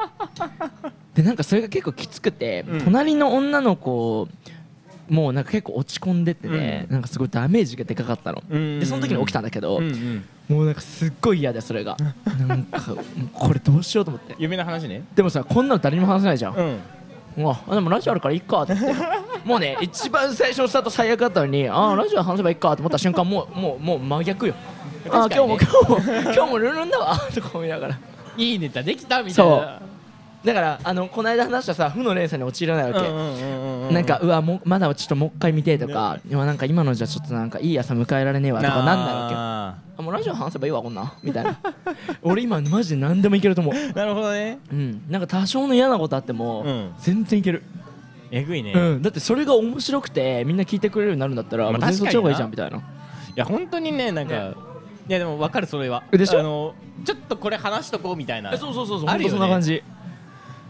[1.15, 2.81] でなんかそれが結構きつくて、うん。
[2.81, 4.27] 隣の女の子
[5.09, 6.93] もうなんか結構落ち込んでてね、うん。
[6.93, 8.79] なんかすごいダメージがでかかったの、うん。
[8.79, 10.25] でその時に起きたんだけど、うんうん。
[10.47, 11.97] もうなんかすっごい嫌でそれが。
[12.47, 12.95] なんか
[13.33, 14.35] これどうしようと思って。
[14.39, 15.03] 夢の話ね。
[15.15, 16.79] でもさこんなの誰にも話せないじゃん、うん。
[17.37, 18.75] うわあでもラジオあるからいっかって。
[19.45, 24.53] もうね一番最初のスタート最悪だったのにあーラジオ話せばいいかと思った瞬間もうもうもう真逆よ
[25.09, 25.97] あ今日も今日も
[26.33, 27.99] 今日もルンルンだわとか思いながら。
[28.37, 29.23] いいネタできた？
[29.23, 29.81] みたいな。
[30.43, 39.35] だからあのこの間話したさ負の連鎖に陥らないわけ、なんかうわもうまだちょっともう一回見てとか、いやなんか今のじゃちょっとなんかいい朝迎えられねえわとかなんないわけ。
[39.35, 39.75] あ。
[39.97, 41.11] あもうラジオ話せばいいわこんなん。
[41.21, 41.59] みたいな。
[42.23, 43.73] 俺今マジで何でもいけると思う。
[43.75, 44.57] ーなるほどね。
[44.71, 45.03] うん。
[45.09, 46.93] なんか多少の嫌なことあっても、うん。
[46.97, 47.61] 全然いける、
[48.31, 48.73] えぐいね。
[48.73, 52.77] うん、だってそれが面白くてみんな聞いてくれるようになるんだったら、まあ全然そっちの方がいいじゃ確んみたいな。
[52.77, 52.81] い
[53.35, 54.53] や本当にねなんか、ね
[55.09, 56.03] いやでも分かるそれは。
[56.11, 56.39] でしょ？
[56.39, 56.73] あの
[57.05, 58.51] ちょっとこれ話しとこうみたいな。
[58.53, 59.31] えそうそうそうそうあるよね。
[59.31, 59.83] そんな感じ。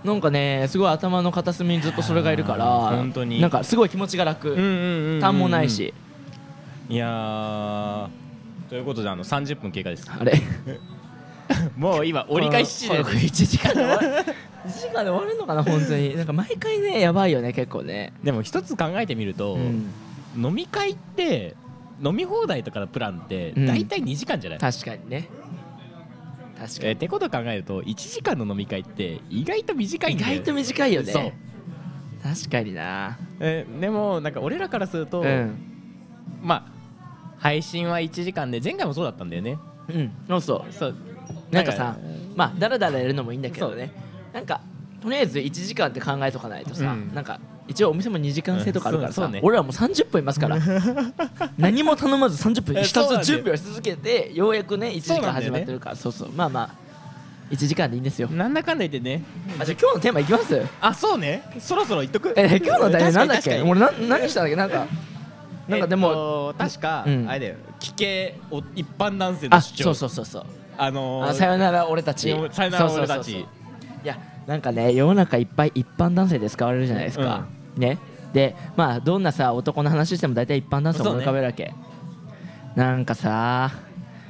[0.04, 3.40] なんかねすごい頭の片隅にずっとそれがいるから本当に。
[3.40, 5.94] なんかすごい気持ちが楽、うんうんうんうん単もないし、
[6.90, 8.08] いやー
[8.70, 10.10] ということであの30分経過です。
[10.10, 10.34] あれ？
[11.78, 14.08] もう今折り返し地点これ1時間で終わる？
[14.66, 16.16] 1時間で終わるのかな本当に。
[16.16, 18.14] なんか毎回ねやばいよね結構ね。
[18.24, 19.92] でも一つ考えてみると、うん。
[20.38, 21.56] 飲み会って
[22.04, 23.66] 飲み放題とかのプランってうん。
[23.68, 25.30] 大体2時間じゃない、確かにね。
[26.58, 26.90] 確かに。
[26.90, 31.24] えーってことを考えると1時間の飲み会って意外と短いんだよ意外と短いよそう。
[31.24, 31.38] ね
[32.24, 33.18] 確かにな。
[33.40, 35.56] えーでもなんか俺らからすると、うん。
[36.42, 36.72] まあ
[37.40, 39.58] 配信は1時間で前回もそうだったんだよね。
[39.90, 40.12] うん。
[40.28, 40.72] そうそう。
[40.72, 40.96] そう。
[41.52, 41.98] なんかさ
[42.36, 43.92] まあだらだらやるのもいいんだけどね。
[44.34, 44.62] なんか
[45.02, 47.12] とりあえず1時間って考えとかないとさ、うん。
[47.16, 49.40] なんか一応お店も2時間制とかあるからさ、ね。
[49.44, 50.58] 俺らもう30分いますから。
[51.58, 52.78] 何も頼まず30分。
[52.78, 55.96] えひたすらそうなんだよ準備をし続けてようやくね1時間始まってるから。
[55.96, 56.70] そうそうまあまあ
[57.52, 58.28] 1時間でいいんですよ。
[58.30, 59.24] なんだかんだ言ってね。
[59.60, 60.62] あじゃあ今日のテーマいきます？
[60.82, 61.44] あそうね。
[61.60, 62.34] そろそろ言っとく？
[62.36, 63.62] え今日の題名なんだっけ？
[63.62, 64.56] 俺な何したんだっけ？
[64.56, 64.88] なんか
[65.68, 67.30] なんかでも、えっと確か、うん。
[67.30, 67.56] あれだよ。
[67.80, 69.84] 奇形お一般男性のあ主張。
[69.86, 70.46] そうそうそうそう。
[70.78, 72.36] あのーあさよなら俺たち。
[72.52, 73.42] さよなら俺たそうそうそうちそう。
[73.42, 73.46] い
[74.08, 78.00] やなんかね世の中いっぱい一般男性で使われるじゃないですか、ね。
[78.34, 81.74] でまあどんなさ男の話しても大体一般男性を思い浮かべるわけ、
[82.76, 83.72] なんかさ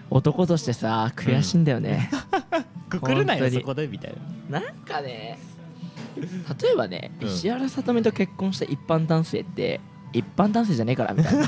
[0.10, 2.10] 男としてさ悔しいんだよね、
[2.90, 4.16] くくるなよそこでみたい
[4.50, 4.60] な。
[4.60, 5.38] なんかね
[6.16, 7.28] 例えばね、うん。
[7.28, 9.80] 石原さとみと結婚した一般男性って
[10.14, 11.48] 一般男性じゃねえからみたいな、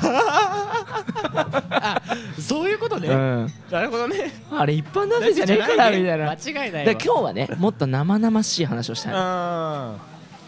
[1.70, 2.02] あ
[2.40, 4.32] そういうことね、うん、なるほどね。
[4.50, 6.30] あれ一般男性じゃねえからみたいな。
[6.30, 6.92] 間違いないわ。
[6.92, 9.18] で今日はねもっと生々しい話をしたいの。
[9.18, 9.96] あ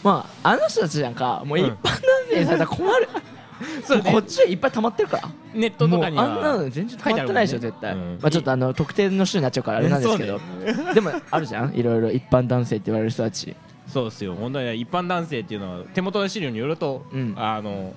[0.02, 3.08] まああの人たちなんかもう一般男性にされたら困る、
[3.84, 4.04] そうね。
[4.04, 5.22] もうこっちはいっぱい溜まってるから。
[5.22, 6.28] ーネットとかには。
[6.28, 10.40] もうあんなの全然溜まってないでしょ、絶対、書いてあるもんねうんまあちょっとあの特定の人になっちゃうからあれなんですけど、
[10.94, 11.74] でもあるじゃん。
[11.74, 13.56] いろいろ一般男性って言われる人たち。
[13.88, 14.34] そうですよ。
[14.34, 17.34] 本当にね一般男性っていうのは手元の資料によると、うん。
[17.36, 17.94] あの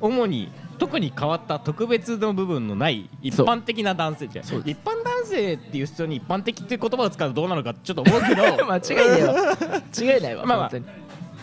[0.00, 9.56] 主に特に変わった特別の部分のない一般的な男性ってそう一般男性っていう人に一般的っていう言葉を使うとどうなのかちょっと思うけど 間違いないわ。
[9.60, 10.84] 間 違いないわ、まあまあ本当に。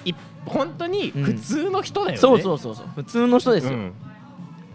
[0.05, 0.15] い
[0.45, 2.85] 本当に普通の人だよね、そうそうそうそう。
[2.95, 3.93] 普通の人ですよ、うん。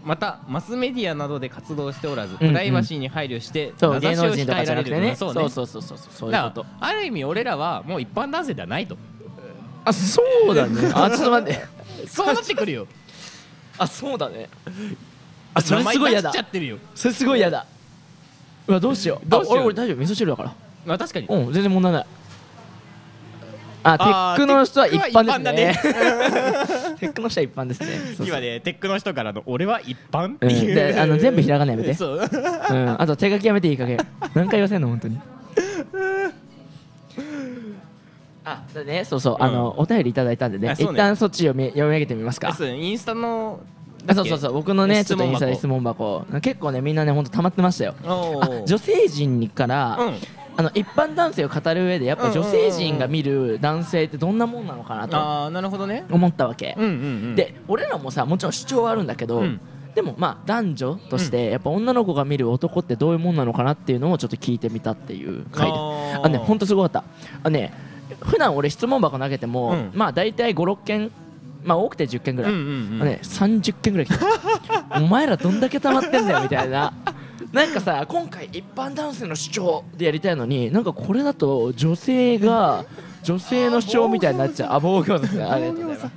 [0.05, 2.53] またマスメディアなどで活動しておらず、うんうん。
[2.53, 5.15] プライバシーに配慮してそう芸名指しを能人とかじゃなくてね。
[5.15, 5.41] そうね。
[5.41, 6.29] そうそうそうそうそう。
[6.29, 6.65] いうだこと。
[6.79, 8.97] ある意味俺らはもう一般男性ではないと。
[9.83, 10.91] あそうだね。
[10.93, 11.65] あちょっと待って。
[12.07, 12.87] そうなってくるよ
[13.77, 14.49] あそうだね。
[15.53, 16.29] あそれすごい嫌だ。
[16.29, 16.77] 名前出しちゃってるよ。
[16.95, 17.65] それすごい嫌だ。
[18.67, 19.29] うわどうしよう。
[19.29, 19.57] どうしよう。
[19.57, 19.97] あ俺俺大丈夫。
[19.97, 20.53] 味噌汁だから。
[20.85, 21.27] まあ確かに。
[21.27, 22.05] うん全然問題ない。
[23.83, 25.79] あテあーックの人は一般ですね。
[26.99, 27.87] テックの人は一般ですね。
[27.87, 28.27] そうそう。
[28.27, 30.49] 今ねテックの人からの俺は一般ってう。
[30.49, 30.51] ん。
[30.51, 31.93] いう、であの全部ひらがなやめて。
[31.93, 32.17] そう。
[32.19, 33.01] うん。
[33.01, 33.97] あと手書きやめていい加減
[34.33, 35.19] 何回言わせんの本当に
[38.47, 39.03] あだね。
[39.05, 40.69] そうそう、あのお便りいただいたんでね。
[40.69, 40.93] あそうね。
[40.93, 42.53] 一旦そっち読み読み上げてみますか？
[42.53, 43.59] そうインスタの
[44.07, 44.53] あそうそうそう。
[44.53, 46.25] 僕のねちょっとインスタで質問問箱。
[46.41, 47.95] 結構ねみんなねほんと溜まってましたよ。
[48.03, 50.15] あー女性陣から、うん。
[50.59, 56.03] あの一般男性を語る上でやっぱ女性陣が見る男性ってどんなもんなのかなとああなるほどね。
[56.09, 59.61] 思ったわけ、うんうんうんで俺らもさもちろん主張はあるんだけど、うん。
[59.93, 65.73] でもまあ男女としてやっぱ女の子が見る男ってどういうもんなのかなっていうのをちょっと聞いてみたっていう回で。
[65.77, 66.25] あー。
[66.25, 67.03] あねほんとすごかった。
[67.43, 67.71] あね
[68.21, 69.91] 普段俺質問箱投げても、うん。
[69.93, 71.11] まあ大体56件
[71.63, 73.01] まあ多くて10件ぐらい、うんうんうん。
[73.01, 74.25] あね、30件ぐらい来た
[75.01, 76.93] お前らどんだけ溜まってんだよみたいな。
[77.51, 82.85] なんかさ今回一般男性の主張でやりたいのになんかこれだと女性が
[83.23, 84.73] 女性の主張みたいになっちゃう。
[84.73, 86.11] あ防御ですねありがとうございます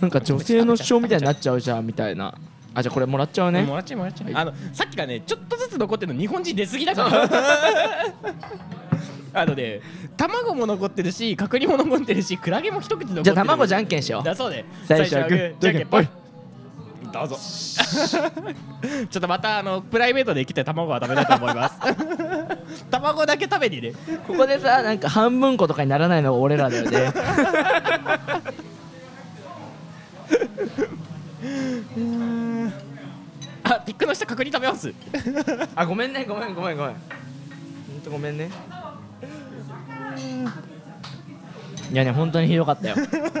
[0.00, 2.34] なんか女性の主張みたいになっちゃうじゃんみたいな。
[2.74, 3.62] あじゃあこれもらっちゃうね。
[3.62, 4.42] もらっちゃうもらっちゃう、はい。
[4.42, 7.28] あのさっきからねちょっとずつ残ってるの日本人出過ぎだから
[9.36, 9.80] あのね
[10.16, 13.22] 卵も残ってるし角煮も残ってるしクラゲも一口残ってる。
[13.22, 14.24] じゃあ卵じゃゃんけんしよう。
[14.24, 14.64] だそうね。
[14.86, 16.08] 最初はグーじゃんけんぽい
[17.12, 17.36] どうぞ。
[19.10, 21.78] ちょっとまたあのプライベートで生きて卵は食べたいと思います。
[22.90, 23.92] 卵だけ食べにね。
[24.26, 27.12] ここでさなんか半分ことかにならないのが俺らだよね。
[33.64, 34.94] あピックの下角煮食べます。
[35.74, 36.92] あごめんねごめんごめんごめん。
[36.92, 36.96] ほ
[37.98, 38.50] んとごめんね
[41.92, 42.96] いやね本当にひどかったよ。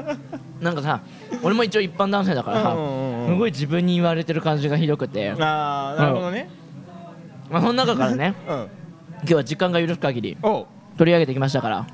[0.60, 1.00] なんかさ
[1.42, 3.26] 俺も一応一般男性だからさうんうんうん。
[3.28, 6.48] すごい自分に言われてる感じがひどくて、あーなるほどね。
[7.50, 8.56] まあ、その中からね うん。
[8.56, 8.68] 今
[9.26, 10.36] 日は時間が許す限り
[10.96, 11.86] 取り上げてきましたから。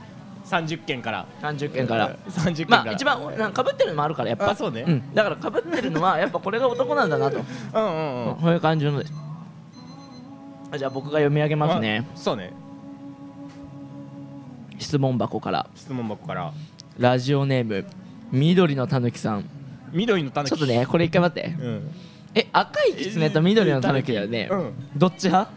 [0.45, 1.27] 30件から。
[1.41, 2.15] 30件から。
[2.29, 2.85] 30件から。
[2.85, 4.51] まあ一番か被ってるのもあるからやっぱ。
[4.51, 4.83] あそうね。
[4.83, 8.37] ん、だから被ってるのはやっぱこれが男なんだなと、うんうんうん。
[8.43, 9.07] そういう感じので。
[9.07, 9.13] す
[10.73, 12.07] あじゃあ僕が読み上げますね。
[12.15, 12.53] あそうね
[14.83, 15.67] 質問箱から。
[15.75, 16.53] 質問箱から。
[16.99, 17.87] ラジオネーム
[18.31, 19.45] 緑のたぬきさん。
[19.93, 21.55] 緑のたぬきちょっとねこれ一回待って。
[21.59, 21.91] うん。
[22.35, 24.73] え赤いキツネと緑のたぬきだよね、うん。
[24.97, 25.51] どっち派？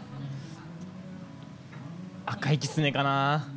[2.26, 3.48] 赤いキツネかな。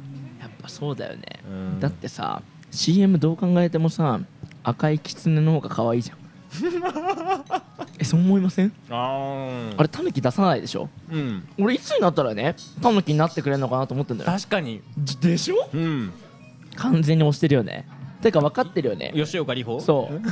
[0.41, 1.81] やっぱそうだよね、うん。
[1.81, 4.21] だってさ CM どう考えてもさ
[4.63, 6.18] 赤いキツネの方が可愛いじゃん
[7.99, 8.73] えそう思いません？
[8.91, 9.75] あー。
[9.79, 10.89] あれタヌキ出さないでしょ？
[11.11, 11.47] うん。
[11.59, 14.31] 俺いつになったらねタヌキになってくれるのかなと思ってんだよ。
[14.31, 14.81] 確かに。
[15.21, 15.69] でしょ？
[15.73, 16.13] うん。
[16.77, 17.87] 完全に押してるよね。
[18.23, 19.13] てか分かってるよね。
[19.15, 19.81] 吉岡里帆？
[19.81, 20.21] そう。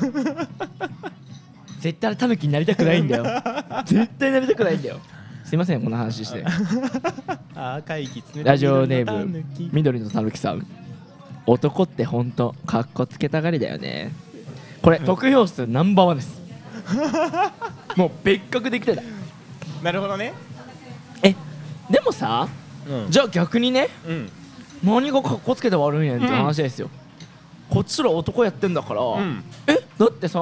[1.81, 3.25] 絶対タヌキになりたくないんだよ。
[3.85, 4.99] 絶対なりたくないんだよ。
[5.45, 6.45] すいませんこんな話して。
[7.55, 10.67] 赤いキツネラジオネーム緑のたぬきさん。
[11.47, 14.11] 男ってほんとかっこつけたがりだよね
[14.87, 16.41] これ得票数ナンバーワンです。
[17.97, 19.03] もう別格できてた
[19.83, 19.91] な。
[19.91, 20.33] るほどね。
[21.25, 21.35] え
[21.91, 22.47] でもさ
[22.89, 23.11] うん。
[23.11, 24.31] じゃあ逆にねうん。
[24.85, 26.89] 何がかっこつけて悪いねんって話ですよ、
[27.69, 29.43] こっちら男やってんだから、うん。
[29.67, 30.41] えだってさ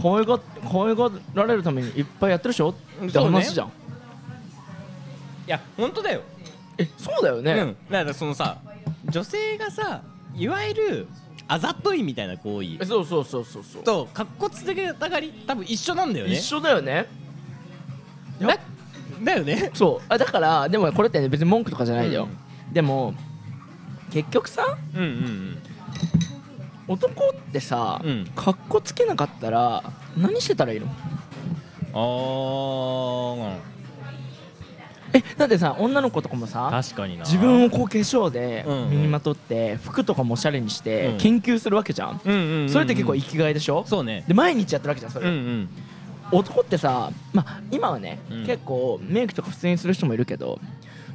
[0.00, 2.70] 可愛が可愛がられるためにいっぱいやってるでしょ？
[2.70, 3.70] って話じゃん、い
[5.48, 6.22] や本当だよ。
[6.78, 7.76] えそうだよね、うん。
[7.90, 8.56] だからそのさ
[9.10, 10.00] 女性がさ
[10.34, 11.08] いわゆる
[11.46, 13.82] あざといみたいな行為えそうそうそうそうそう。
[13.82, 16.32] とかっこつけたがり多分一緒なんだよね。
[16.34, 17.06] 一緒だよね。
[18.40, 18.58] だ
[19.22, 19.70] だよね。
[19.74, 20.06] そう。
[20.08, 22.28] あだからでもこれってね別に文句とかじゃないよ、
[22.72, 23.14] でも
[24.10, 25.58] 結局さうんうん
[26.86, 28.26] 男ってさ、うん。
[28.34, 29.82] かっこつけなかったら
[30.16, 30.86] 何してたらいいの？
[30.86, 30.92] うん。
[33.52, 33.56] あ
[35.14, 37.24] えだってさ女の子とかもさあ確かにな。
[37.24, 41.18] 自分をこう化粧で身にまとって服とかもおしゃれにしてうん。
[41.18, 43.84] 研究するわけじゃん、うんうんうんうんそれって結構生きがいでしょ？
[43.86, 44.24] そうね。
[44.28, 45.68] で毎日やってるわけじゃんそれ、うんうん。
[46.32, 48.46] 男ってさまあ今はね、うん。
[48.46, 50.58] 結構メイクとか普通にする人もいるけど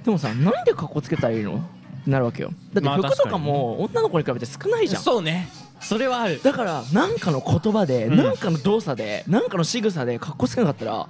[0.06, 1.56] でもさ何でかっこつけたらいいの？
[1.56, 2.52] ってなるわけよ。
[2.74, 5.50] だまあって服とかも女の子に比べて少ないじゃん、そうね。
[5.82, 6.42] それはある。
[6.42, 8.18] だから何かの言葉でうん。
[8.18, 11.10] 何かの動作で何かの仕草でかっこつけなかったら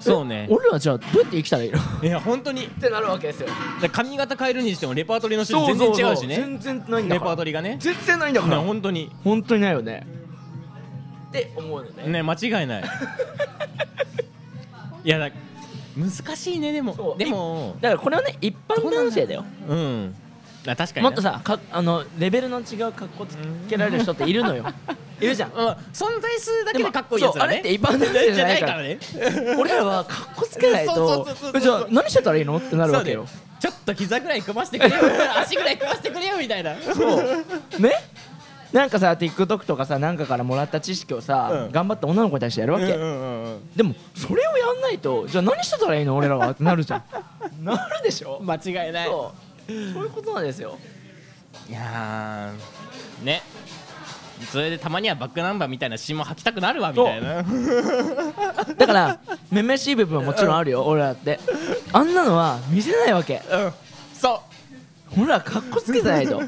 [0.00, 0.46] そうね。
[0.50, 1.78] え俺らじゃあどうやって生きたらいいの？
[1.78, 2.62] っ いや本当に。
[2.68, 3.48] てなるわけですよ。
[3.80, 6.36] で髪型変えるにしてもレパートリーの種類全然違うしね。
[6.36, 7.30] 全然ないんだレから。
[7.30, 7.76] パートリーがね。
[7.78, 9.10] 全然ないんだかねら本当に。
[9.22, 10.06] 本当にないよね。
[11.28, 12.12] って思うのね。
[12.12, 12.84] ね間違いない。
[15.04, 15.30] いやだ
[15.96, 16.72] 難しいね。
[16.72, 19.44] でもでもだからこれはね一般男性だよ。
[19.68, 20.14] うん。
[20.66, 21.10] あ確かにな。
[21.10, 23.36] もっとさかあのレベルの違う格好つ
[23.68, 24.64] けられる人っているのよ
[25.20, 25.50] いるじゃん。
[25.50, 25.56] うん。
[25.92, 28.98] 存在するだけでかっこいいやつそうあれだねって一般男性じゃないからね。
[29.58, 31.26] 俺らは格好つけないと。
[31.60, 33.26] じゃあ何してたらいいのってなるわけよ。
[33.60, 35.02] ちょっと膝ぐらい組ませてくれよ。
[35.36, 36.74] 足ぐらい組ませてくれよみたいな。
[36.94, 37.80] そう。
[37.80, 37.92] ね？
[38.72, 41.72] なんかさ TikTok とかさなんかからもらった知識をさ、うん。
[41.72, 43.70] 頑張って女の子に対してやるわけ、うんうんうんうん。
[43.74, 47.04] でもそれをやんないとじゃあ何してたらいいの俺らはってなるじゃん。
[47.64, 48.40] なるでしょ？
[48.40, 49.06] 間違いない。
[49.06, 49.34] そ
[49.68, 49.70] う。
[49.70, 50.78] そういうことなんですよ。
[51.68, 53.24] いやー。
[53.26, 53.42] ね
[54.46, 57.42] それでたまにはバックナンバーみたいな詩も吐きたくなるわみたいな。
[58.76, 59.20] だから
[59.50, 61.38] めめしい部分はもちろんあるよ俺らって。
[61.92, 63.42] あんなのは見せないわけ。
[63.50, 63.72] うん。
[64.14, 64.42] そ
[65.16, 65.20] う。
[65.20, 66.42] ほらかっこつけてないと。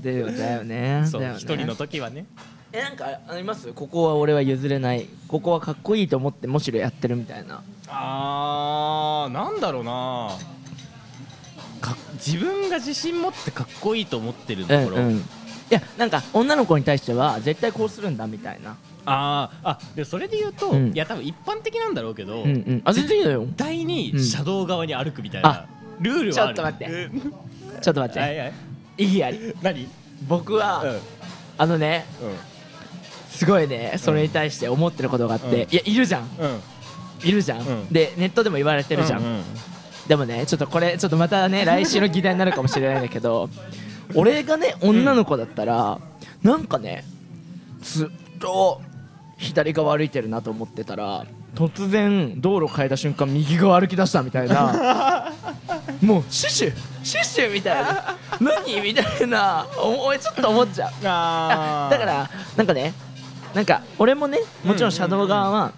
[0.00, 1.04] だよだよね。
[1.06, 1.38] そうだよね。
[1.40, 2.26] 一人の時はね。
[2.72, 3.72] えなんかあります？
[3.72, 5.06] ここは俺は譲れない。
[5.26, 7.62] ここはかっこいいと思ってむしろやってるみたいな。
[7.88, 10.36] あーなんだろうな。
[11.80, 15.16] か自分が自信持ってかっこいいと思ってるところ、うんうん。
[15.18, 15.22] い
[15.74, 18.76] やなんか女の子に対しては絶対こうするんだみたいな。
[19.06, 20.92] あーあでそれで言うと、うん。
[20.92, 22.82] いや多分一般的なんだろうけど、うんうん。
[22.84, 23.40] あ全然いいのよ。
[23.46, 24.24] 絶対にうん。
[24.24, 25.66] 車道側に歩くみたいな、あ
[26.00, 26.32] ルールはある。
[26.34, 26.84] ちょっと待って。
[26.86, 27.20] うん。
[27.80, 28.52] ちょっと待って、はいはい。
[28.98, 29.54] 意義あり。
[29.62, 29.82] 何？
[29.82, 29.90] うん
[30.28, 30.98] 僕は、うん。
[31.58, 32.04] あのね
[33.30, 35.54] すごいねそれに対して思ってることがあって、うん。
[35.54, 36.22] いやいるじゃん。
[36.22, 36.60] うん。
[37.28, 37.88] いるじゃん、うん。
[37.88, 39.42] でネットでも言われてるじゃん、うんうん。
[40.08, 43.48] でもねちょっとこれちょっとまたね来週の議題になるかもしれないんだけど
[44.14, 46.00] 俺がね女の子だったら、
[46.42, 47.04] なんかね
[47.80, 48.80] ずっと
[49.36, 55.32] 左側歩いてるなと思ってたら突然道路変えた瞬間右側歩き出したみたいな
[56.02, 58.80] もうシュシュシュシュみたいな何？
[58.80, 60.90] みたいなおおいちょっと思っちゃう。
[61.04, 62.92] あだからなんかね
[63.54, 65.72] なんか俺もねもちろん車道側は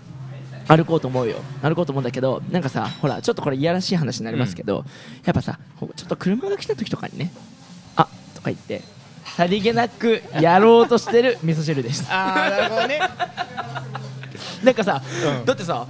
[0.69, 1.37] 歩こうと思うよ。
[1.63, 4.85] 歩こうと思うんだけどなんかさほらちょっとこれいやらしい話になりますけど、
[5.25, 7.50] やっぱさちょっと車が来た時とかにね「あ
[8.41, 8.83] とか言って
[9.37, 12.09] さりげなくやろうとしてる味噌汁でした。
[12.11, 13.01] あーなるほどね。
[14.65, 15.01] なんかさ、
[15.39, 15.45] うん。
[15.45, 15.87] だってさ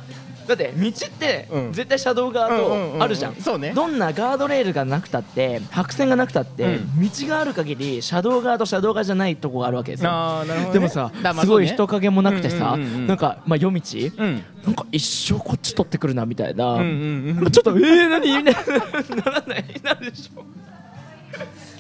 [0.47, 1.73] だって道ってうん。
[1.73, 2.99] 絶対車道側うんうんうんうん。
[2.99, 3.73] とあるじゃん,、そうね。
[3.75, 10.11] どんなガードレールがなくたって白線がなくたって、う道がある限り車道側と車道側じゃないとこがあるわけですよ。
[10.11, 10.73] あーなるほどね。
[10.75, 13.07] でもさだまあすごい人影もなくてさ、うんうんうんうん。
[13.07, 13.83] なんか、まあ、夜道
[14.19, 14.45] うん。
[14.67, 17.51] なんか一生こっち取ってくるなみたいな、うんうんうん。
[17.51, 18.43] ちょっとえー、何？
[18.43, 19.25] みたいな。
[19.25, 19.65] ならない？
[19.83, 20.45] なるでしょ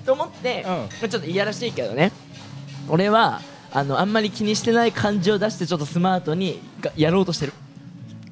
[0.04, 2.12] と思って、うまあちょっといやらしいけどね。
[2.88, 3.40] 俺は
[3.72, 7.52] あのあんまり気にしてない感じを出してちょっとスマートにがやろうとしてる。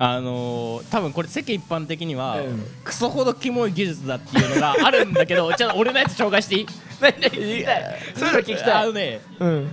[0.00, 2.64] あのー、多分これ世間一般的には、うん。
[2.84, 6.66] クソほどキモい技術だっていうのがあるんだけど ちょっと俺のやつ紹介していい？
[7.00, 8.72] 何々聞きたいそういうの聞きたい。
[8.72, 9.70] あのねうん。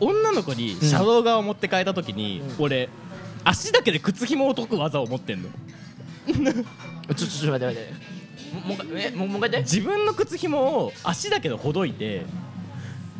[0.00, 2.88] 女の子に車道側を持って帰った時に、俺
[3.44, 5.48] 足だけで靴紐を解く技を持ってんの。
[6.34, 7.92] ちょちょちょ待って待って
[8.54, 9.58] ももうもうもう一回言って。
[9.62, 12.24] 自分の靴紐を足だけでほどいて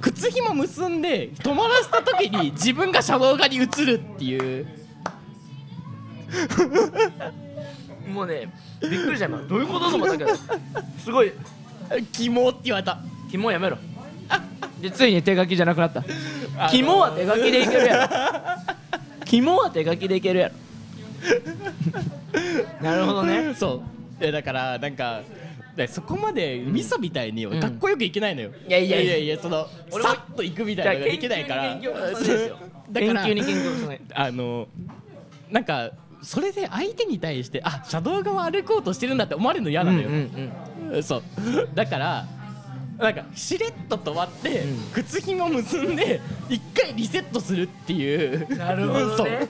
[0.00, 4.66] 靴紐結んで止まらせた時に自分が車道側に移るっていう。
[8.12, 10.30] もうねびっくりした今どういうことと思ったけど。
[10.98, 11.32] すごい。
[12.12, 12.98] キモって言われた。
[13.30, 13.78] 肝やめろ。
[14.80, 16.00] でついに手書きじゃなくなった。
[16.00, 16.70] あのー。
[16.70, 18.12] 肝は手書きでいけるやろ。
[19.24, 20.54] 肝は手書きでいけるやろ。
[22.82, 23.54] なるほどね。
[23.54, 25.22] そういやだからなんか
[25.76, 27.60] でそこまで味噌みたいにうん。
[27.60, 29.16] かっこよくいけないのよ、いやいやいや。
[29.16, 31.78] いやいやそのさっと行くみたいなのができないから。
[32.90, 33.24] だから
[34.14, 34.68] あの
[35.50, 35.90] なんか
[36.22, 40.52] それで相手に対してあ車道側歩こうとしてるんだって思われるの嫌なのよ、うん
[40.92, 41.22] うんそう。
[41.74, 42.26] だから
[42.98, 44.78] なんかしれっと止まって、うん。
[44.92, 48.46] 靴ひも結んで一回リセットするっていう。
[48.48, 49.48] うんなるほどね。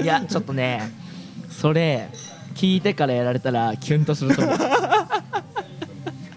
[0.00, 0.90] いやちょっとね
[1.50, 2.08] それ
[2.52, 4.58] 聞いてからやられたらキュンとすると思う。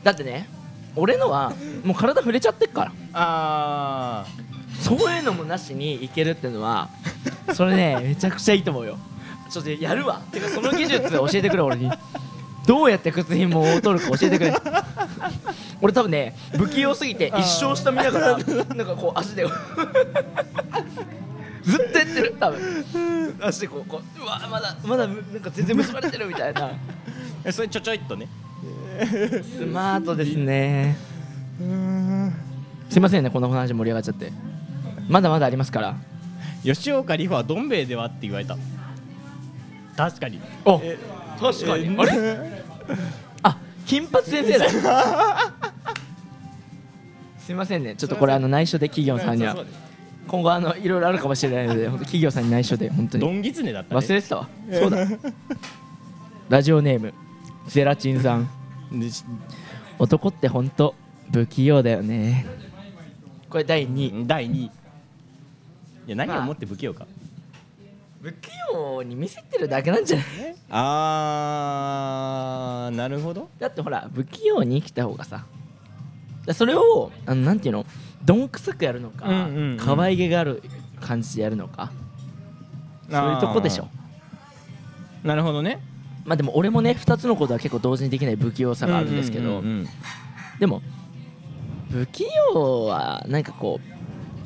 [0.04, 0.48] だってね
[0.96, 1.54] 俺のは
[1.84, 2.92] もう体触れちゃってっから。
[3.14, 4.26] あ
[4.82, 6.90] そういうのもなしにいけるってのは
[7.54, 8.98] それね めちゃくちゃいいと思うよ。
[9.50, 10.22] ちょっとやるわ。
[10.32, 11.92] てかその技術教えてくれ俺に。
[12.68, 14.54] どうやって靴ひもを取るか教えてくれ。
[15.82, 19.46] 俺多分ね不器用すぎて一生下見ながらなんかこう足で
[21.66, 22.36] ずっとやってる。
[22.40, 22.86] 多分。
[23.42, 26.72] 足でこうこううわまだまだなんか全然結ばれてるみたいな。
[27.48, 28.28] あそれちょちょいっとね。
[29.58, 30.96] スマートですね。
[32.90, 34.32] すいませんねこの話盛り上がっちゃって。
[35.10, 35.96] まだまだありますから。
[36.64, 38.58] 吉岡里帆はどん兵衛ではって言われた。
[39.96, 40.40] 確かに。
[40.66, 40.98] あえ
[41.40, 42.64] 確かに、えあれ？
[43.44, 44.70] あ金髪先生だ。
[47.40, 47.96] すいませんね。
[47.96, 49.54] ちょっとこれあの内緒で企業さんには。
[49.56, 49.74] そうそう
[50.28, 53.22] 今後あのいろいろあるかもしれないので本当企業さんに内緒で本当に。
[53.26, 54.02] ドンギツネだったね。
[54.02, 54.50] 忘れてたわ。
[54.72, 55.08] そうだ。
[56.50, 57.14] ラジオネーム
[57.68, 58.50] ゼラチンさん。
[58.92, 59.24] でし
[59.98, 60.94] 男って本当
[61.32, 62.46] 不器用だよね。
[63.50, 64.72] これ第2位第2位い
[66.08, 67.08] や何をもって不器用か、
[68.22, 70.26] 不器用に見せてるだけなんじゃない？
[70.70, 73.50] あーなるほど。
[73.58, 75.46] だってほら不器用に生きた方がさだ
[76.54, 77.86] それをあのなんていうの？
[78.24, 79.78] どんくさくやるのか、うんうんうん。
[79.78, 80.64] 可愛げがある
[81.02, 81.92] 感じでやるのか？
[83.10, 83.88] そういうとこでしょ。
[85.24, 85.82] なるほどね。
[86.26, 89.88] まあでも俺もね2つのことは結構同時にできない不器用さがあるんですけど、うんうんうん
[90.60, 90.82] でも
[91.92, 93.80] 不器用はなんかこ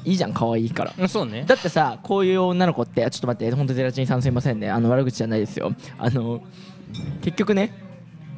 [0.05, 0.93] ういいじゃん可愛いから。
[0.97, 1.43] うんそうね。
[1.47, 4.69] だってさこういう女の子ってあちょっと待って本当ゼラチンさんすいませんね。
[4.69, 5.73] あの悪口じゃないですよ。
[5.97, 6.41] あの
[7.21, 7.73] 結局ね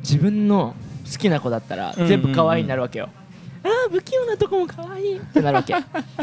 [0.01, 0.76] 自分の
[1.12, 3.21] 好きな子だったらうんうん全部可愛いになるわけよ、ああ
[3.92, 5.18] 不器用なとこも可愛い。
[5.18, 5.76] ってなるわけ。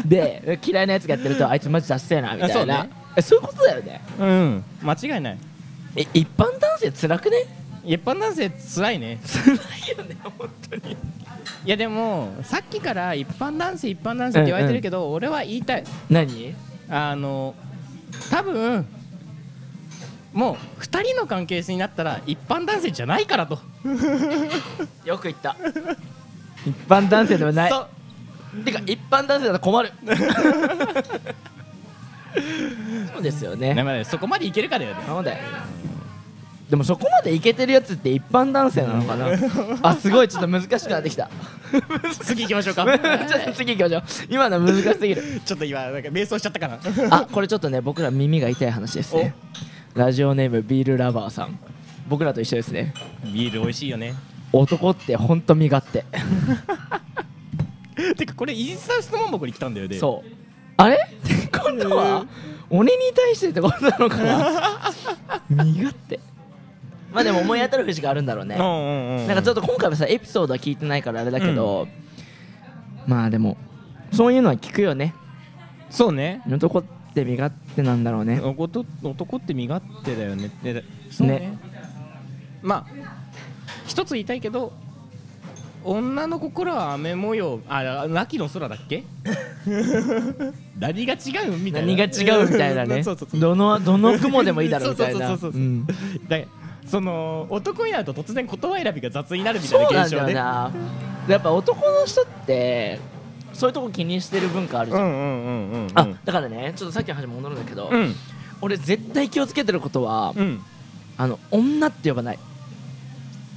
[0.05, 2.87] で嫌いなやつがやってるとあいつマジダッセーなみたいな。
[3.21, 4.01] そういうことだよね。
[4.19, 4.63] うん。
[4.81, 5.37] 間違いない。
[5.95, 7.45] え一般男性辛くね
[7.85, 9.19] 一般男性つらいね。
[9.23, 10.97] 辛いよね本当に。
[11.65, 15.83] いやでもさっきから一般男性一般男性って言われてるけど、俺は言いたい。
[16.09, 16.55] 何？
[16.89, 17.53] あの
[18.31, 18.87] 多分
[20.33, 23.59] もう2人の関係性になったら一般男性じゃないからと。
[25.05, 25.55] よく言った
[26.65, 27.71] 一般男性ではない。
[27.71, 27.87] そう。
[28.63, 29.91] てか一般男性だと困る。
[33.13, 33.73] そうですよね。
[33.73, 35.01] ねまあそこまでいけるかだよね。
[35.07, 35.39] そうだよ。
[36.69, 39.27] でもそこまでいけてるやつって一般男性なのかな？
[39.81, 41.29] あすごいちょっと難しくなってきた。
[42.21, 42.85] 次行きましょうか。
[42.85, 44.03] ちょっと次行きましょう。
[44.29, 45.41] 今のは難しすぎる。
[45.43, 46.79] ちょっと今なんか瞑想しちゃったかな。
[47.09, 49.33] あこれちょっとね僕ら耳が痛い話ですね。
[49.95, 51.57] ラジオネームビールラバーさん。
[52.07, 52.93] 僕らと一緒ですね。
[53.23, 54.13] ビール美味しいよね
[54.51, 56.05] 男ってほんと身勝手。
[58.15, 59.97] てかこれインスタ質問箱に来たんだよね。
[59.97, 60.29] そう。
[60.77, 60.95] あれ？
[60.95, 60.97] っ
[61.27, 62.25] てことは
[62.69, 64.91] 鬼に対してってことなのかな？
[65.63, 66.19] 身勝手。
[67.11, 68.55] まあでも思い当たる節があるんだろうね。
[68.55, 71.87] うんうんうんなんかちょっと今回はさエピソードは聞いてないからあれだけど、
[73.07, 73.57] まあでも
[74.11, 75.13] そういうのは聞くよね。
[75.89, 76.41] そうね。
[76.47, 76.83] 男っ
[77.13, 78.39] て身勝手なんだろうね。
[78.39, 80.51] 男男って身勝手だよね。
[80.63, 80.83] ね。
[81.19, 81.57] ね。
[82.61, 82.85] まあ
[83.89, 84.71] 一つ言いたいけど
[85.83, 89.03] 女の心は雨模様あ秋の空だっけ？
[90.77, 91.57] 何が違う？
[91.57, 91.87] みたいな。
[91.87, 93.01] 何が違うみたいなね。
[93.03, 95.27] そうそうそうどのどの雲でもいいだろうみたいな。
[95.29, 95.63] そうそうそうそうう。
[95.63, 95.85] ん。
[95.85, 95.93] だ
[96.85, 100.71] その男になると突然言葉選びが雑になるみたそいうななんだよ現象ねな
[101.27, 102.99] やっぱ男の人って
[103.53, 105.87] そういうとこ気にしてる文化あるじゃん、うんうんうんうんうん。
[105.93, 108.15] あだからねちょっとさっきの話戻るんだけど、うん。
[108.61, 110.59] 俺絶対気をつけてることは、うん。
[111.17, 112.39] あの女って呼ばない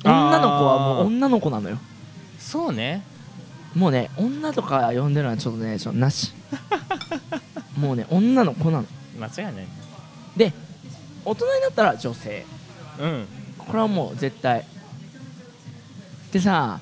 [0.05, 1.79] 女の子はもう女の子なのよ。
[2.39, 3.05] そうね。
[3.75, 6.33] もうね女とか呼んでるのはちょっとねちょっとなし。
[7.79, 8.87] もうね女の子なの。
[9.19, 9.67] 間違いない。
[10.37, 10.53] で
[11.25, 12.45] 大人になったら女性。
[13.01, 13.27] うん。
[13.59, 14.65] これはもう絶対。
[16.33, 16.81] でさ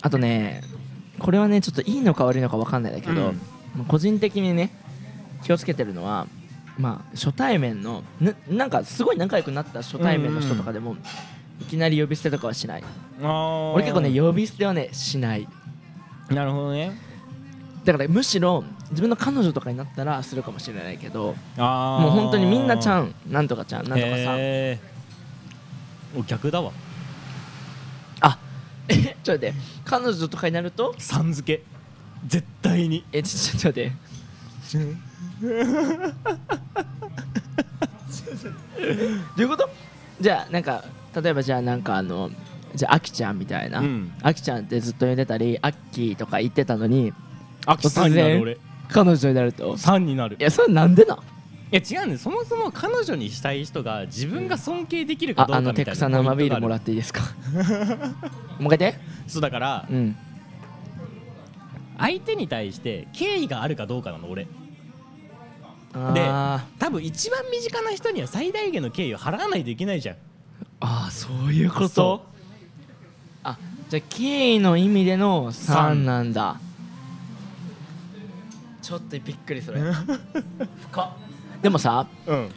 [0.00, 0.62] あとね
[1.18, 3.40] これはねちょっといいのか悪いのか分かんないんだけど、うん。
[3.76, 4.70] まあ個人的にね
[5.42, 6.26] 気をつけてるのは
[6.78, 10.96] まあ初対面のななんかすごい仲良くなった初対面の人とかでも、
[11.62, 12.84] いきなり呼び捨てとかはしない。
[13.22, 15.48] あ俺結構ね呼び捨てはねしない。
[16.28, 16.98] なるほどね。
[17.84, 24.36] だからむしろ自分の彼女とかになったらするかもしれないけどあもう本当にみんなちゃんんなんとかちゃんなんとかさ。
[26.16, 26.72] お逆だわ。
[28.20, 28.38] あ
[28.88, 29.54] えちょっと待って。
[29.84, 30.94] 彼女とかになると？
[30.98, 31.64] さん付け。
[32.26, 33.04] 絶対に。
[33.12, 33.92] えちょちょっと待って。
[39.36, 39.70] どういうこと？
[40.20, 40.84] じゃあなんか
[41.20, 42.30] 例えばじゃあなんかあの
[42.74, 44.12] じゃああきちゃんみたいな、うん。
[44.22, 47.12] あきちゃんってずっと呼んでたりあっきーとか言ってたのに
[47.66, 48.58] あきさんになる俺。
[48.88, 50.36] 彼女になると？3になる。
[50.38, 51.18] いやそれなんでなん？
[51.18, 51.20] い
[51.70, 52.24] や違うんです。
[52.24, 57.22] そもそも彼女にしたい人が自分が尊敬できるかああどうかみたいなのテクサ生ビールもらっっていいですか？
[58.60, 58.94] もう一回て
[59.26, 60.16] そうだからうん。
[61.98, 64.46] 相手に対して敬意があるかどうかなの俺。
[65.94, 66.80] あー。
[66.80, 70.16] 多分一番身近な人には最大限の敬意を払わないといけないじゃん
[70.84, 71.88] あーそういうこと？
[71.88, 72.22] そ
[73.44, 73.56] あ
[73.88, 76.58] じゃあ敬意の意味での3なんだ。
[78.82, 79.80] ちょっとびっくりそれ
[80.90, 81.08] 深っ。
[81.62, 82.50] でもさうん。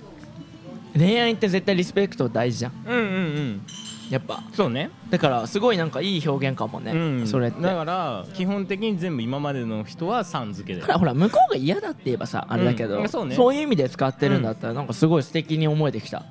[0.98, 2.72] 恋愛って絶対リスペクト大事じゃん。
[2.88, 3.62] うんうんうん。
[4.10, 4.42] やっぱ。
[4.54, 4.90] そうね。
[5.12, 7.28] だからすごいなんかいい表現かもね、うん。
[7.28, 7.62] それって。
[7.62, 10.82] だから基本的に全部今までの人はさん付けで。
[10.86, 13.10] ほらほら向こうが嫌だって言えばさあれだけど、うん。
[13.10, 13.36] そうね。
[13.36, 16.24] いう意味で使ってるんだったらなんかすごい素敵に思えてきた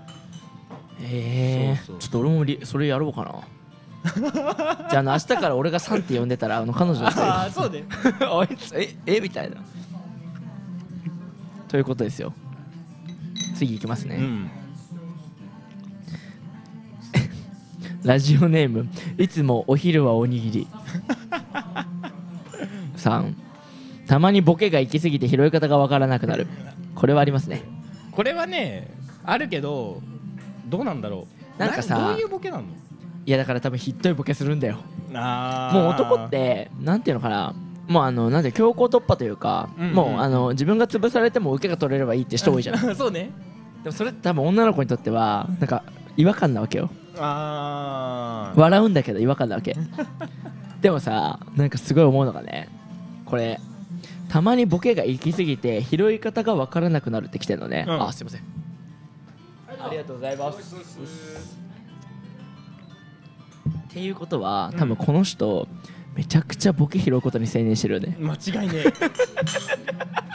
[1.04, 1.98] へえそうそう。
[1.98, 3.40] ちょっと俺もリそれやろうかな。
[4.90, 7.20] じゃああの明日から俺がサンって呼んでたらあの彼女の人。
[7.24, 7.84] ああそうね。
[8.20, 9.56] あいつええみたいな。
[11.68, 12.32] ということですよ。
[13.56, 14.50] 次いきますね、うん。
[18.02, 20.68] ラジオネームいつもお昼はおにぎり。
[22.96, 23.34] 3
[24.06, 26.46] たまにボケが行き過ぎて拾い方がわからなくなる。
[26.94, 27.62] これはありますね。
[28.12, 28.90] これはね
[29.24, 30.02] あるけど
[30.76, 31.60] どうなんだろう。
[31.60, 32.64] なんかさどういうボケなの？
[33.26, 34.78] いやだから多分ひっどいボケするんだよ。
[35.12, 37.54] もう男ってなんていうのかな。
[37.86, 39.94] もうあのなんで強行突破というか、うんうん。
[39.94, 42.86] もうあの自分が潰されても受けが取れればいいって人多いじゃん。
[42.86, 43.30] で そうね。
[43.84, 45.84] もそれって多分女の子にとってはなんか
[46.16, 46.90] 違和感なわけよ。
[47.18, 49.76] ああ笑うんだけど違和感なわけ。
[50.82, 52.68] でもさなんかすごい思うのがね
[53.24, 53.60] これ
[54.28, 58.02] たまにボケが行き過ぎて拾い方が分からなくなるってきてるのね、うん。
[58.02, 58.42] あすいません
[59.86, 60.74] ありがとうございます。
[63.88, 65.68] っていうことは多分この人、
[66.16, 68.16] めちゃくちゃボケ拾うことに専念してるよね。
[68.20, 68.84] 間違いねえ。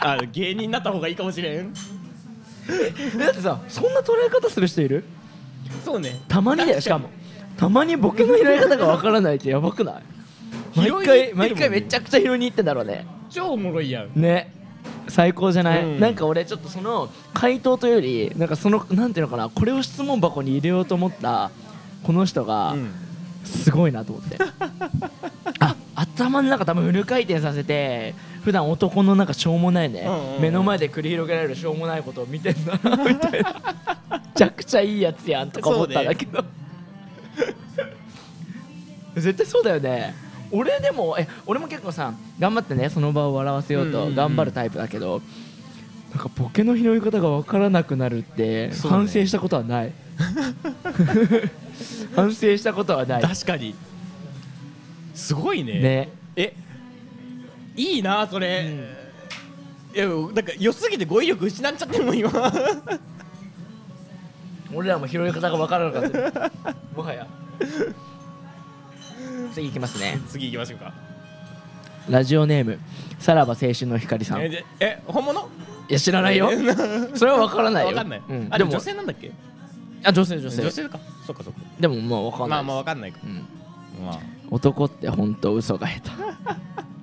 [0.02, 1.72] あ芸人になった方がいいかもしれん。
[1.72, 5.04] だってさそんな捉え方する人いる？
[5.84, 6.20] そうね。
[6.28, 7.10] たまにだよしかも。
[7.56, 10.02] たまにボケの拾い方がわからないってやばくない？
[10.76, 13.06] 毎回ね毎回めちゃくちゃ拾いに行ってんだろうね。
[13.28, 14.10] 超おもろいやん。
[14.14, 14.54] ね
[15.10, 16.00] 最高じゃない、うん。
[16.00, 19.48] なんか俺ちょっとその回答というよりなんかそのなんていうのかな？
[19.50, 21.50] これを質問箱に入れようと思った
[22.02, 22.90] この人がうん。
[23.42, 24.36] すごいなと思って、
[25.60, 30.42] あ頭の中多分フル回転させて普段男のなんかしょうもないね、うんうんうん。
[30.42, 33.54] 目の前で繰り広げられるしょうもないことを見てんだなみたいな。
[34.10, 36.44] めちゃくちゃいいやつやんとか思ったんだけど、
[39.16, 40.14] 絶対そうだよね
[40.52, 44.14] 俺でもえ俺も結構さ頑張ってねその場を笑わせようとうんうんうん。
[44.16, 45.22] 頑張るタイプだけど、
[46.10, 49.92] なんかボケの拾い方が分からなくなるって反省したことはない、
[52.16, 53.22] 反省したことはない。
[53.22, 53.74] 確かに。
[55.14, 55.80] すごいね。
[55.80, 56.08] ね。
[56.36, 56.54] え
[57.76, 58.74] いいなそれ、
[59.94, 62.30] いやなんか良すぎて語彙力失っちゃってるもん今。
[64.72, 66.50] 俺らも拾い方が分からなかった。
[66.96, 67.26] もはや
[69.54, 70.18] 次いきますね。
[70.28, 70.92] 次行きましょうか。
[72.08, 72.78] ラジオネーム
[73.18, 74.40] さらば青春の光さん。
[74.40, 75.48] いえでえ本物？
[75.88, 76.50] や知らないよ。
[77.14, 77.88] それは分からないよ。
[77.88, 79.32] わかんない、うん、あでも女性なんだっけ？
[80.04, 80.62] あ女性女性。
[80.62, 80.98] 女性か。
[81.26, 81.60] そっかそっか。
[81.78, 83.18] でももう分かんないまあまあわかんないか。
[83.24, 84.18] うん、まあ。
[84.50, 86.10] 男って本当嘘が下手。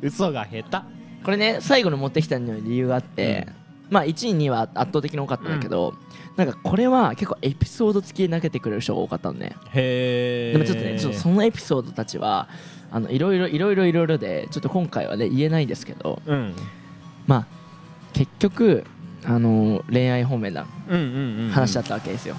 [0.08, 0.78] 嘘が下手。
[1.24, 3.48] これね最後に持ってきたのに理由があって、
[3.90, 5.94] まあ1位2位は圧倒的に多かったんだけど、
[6.38, 9.56] なんかこれは結構エピソード付きで投げてくれる人が多かったのね。
[9.74, 12.48] へえでもちょっとねちょっとそのエピソードたちは
[12.92, 16.54] あのいろいろいろいろいろいろでちょっと今回はね言えないんですけどうん。
[17.26, 17.48] まあ
[18.14, 18.86] 結局
[19.26, 22.36] あの恋愛方面なうんうんうん話だったわけですよ、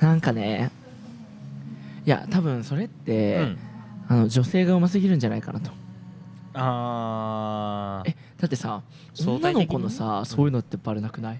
[0.00, 0.70] なんかね
[2.04, 3.58] いや多分それって、うん。
[4.08, 5.70] あの女性がうますぎるんじゃないかなと。
[6.54, 8.10] あー。
[8.10, 8.82] えだってさ
[9.14, 11.38] 女の子のさそういうのってバレなくないい？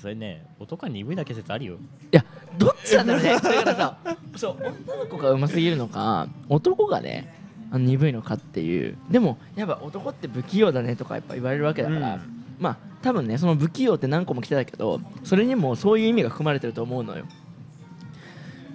[0.00, 1.76] それね男は鈍いだけ説あるよ。
[2.10, 2.24] や
[2.58, 3.96] どっちなんだろうねだからさ
[4.36, 4.56] そう
[4.86, 7.34] 女の子がうますぎるのか男がね
[7.70, 8.96] あの鈍いのかっていう。
[9.10, 12.20] でもやっぱ男って不器用だねとかやっぱ言われるわけだから、うん。
[12.58, 17.24] まあ多分ねその不器用って何個も来てたけどそれにもそういう意味が含まれてると思うのよ。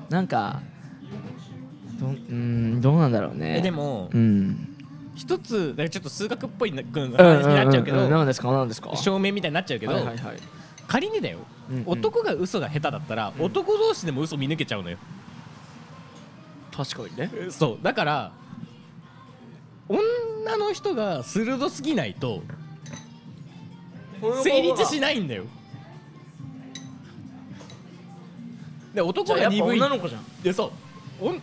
[0.09, 0.61] なんか
[1.99, 3.57] どうーんどうなんだろうね。
[3.59, 4.69] えでもうん。
[5.15, 7.11] 一つだからちょっと数学っぽいな話にうん
[7.55, 8.95] なっちゃうけどんんん何ですか何ですか？
[8.95, 10.37] 証明みたいになっちゃうけどはいはいはい
[10.93, 11.39] 仮にだよ。
[11.71, 11.83] うんうん。
[11.87, 14.99] 男が嘘が下手だったら男同士でも嘘見抜けちゃうのよ。
[16.71, 17.31] 確かにね。
[17.49, 17.83] そう。
[17.83, 18.31] だから
[19.89, 19.99] 女
[20.59, 22.43] の人が鋭すぎないと
[24.43, 25.45] 成立しないんだよ。
[28.93, 29.79] で男が鈍い。
[29.79, 30.23] 女の子じゃん。
[30.43, 30.71] でそう。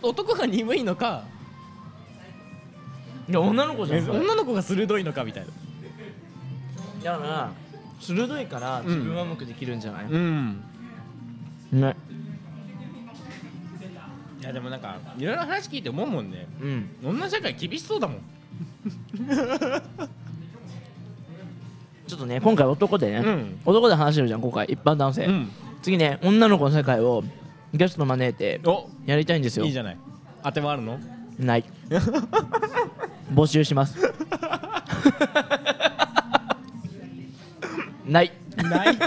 [0.01, 1.25] お男が鈍いのか
[3.27, 4.09] いや女の子じゃん。
[4.11, 5.49] 女の子が鋭いのかみたいな。
[7.03, 7.51] だから
[8.01, 10.63] 鋭いから自分はうまくできるんじゃない、うん。
[11.71, 11.95] ね。
[14.41, 16.47] いやでもなんかいろいろ話聞いて思うもんね。
[16.61, 16.89] うん。
[17.03, 18.17] 女社会厳しそうだもん。
[22.07, 23.59] ちょっとね今回男でね、うん。
[23.65, 24.65] 男で話してるじゃん今回。
[24.65, 25.49] 一般男性、うん。
[25.81, 27.23] 次ね女の子の世界を
[27.73, 28.89] ゲスト招いてお。
[29.05, 29.65] やりたいんですよ。
[29.65, 29.97] いいじゃない。
[30.43, 30.99] 当てはあるの？
[31.37, 31.63] ない。
[33.33, 33.97] 募集します
[38.05, 38.31] ない。
[38.57, 38.97] ない。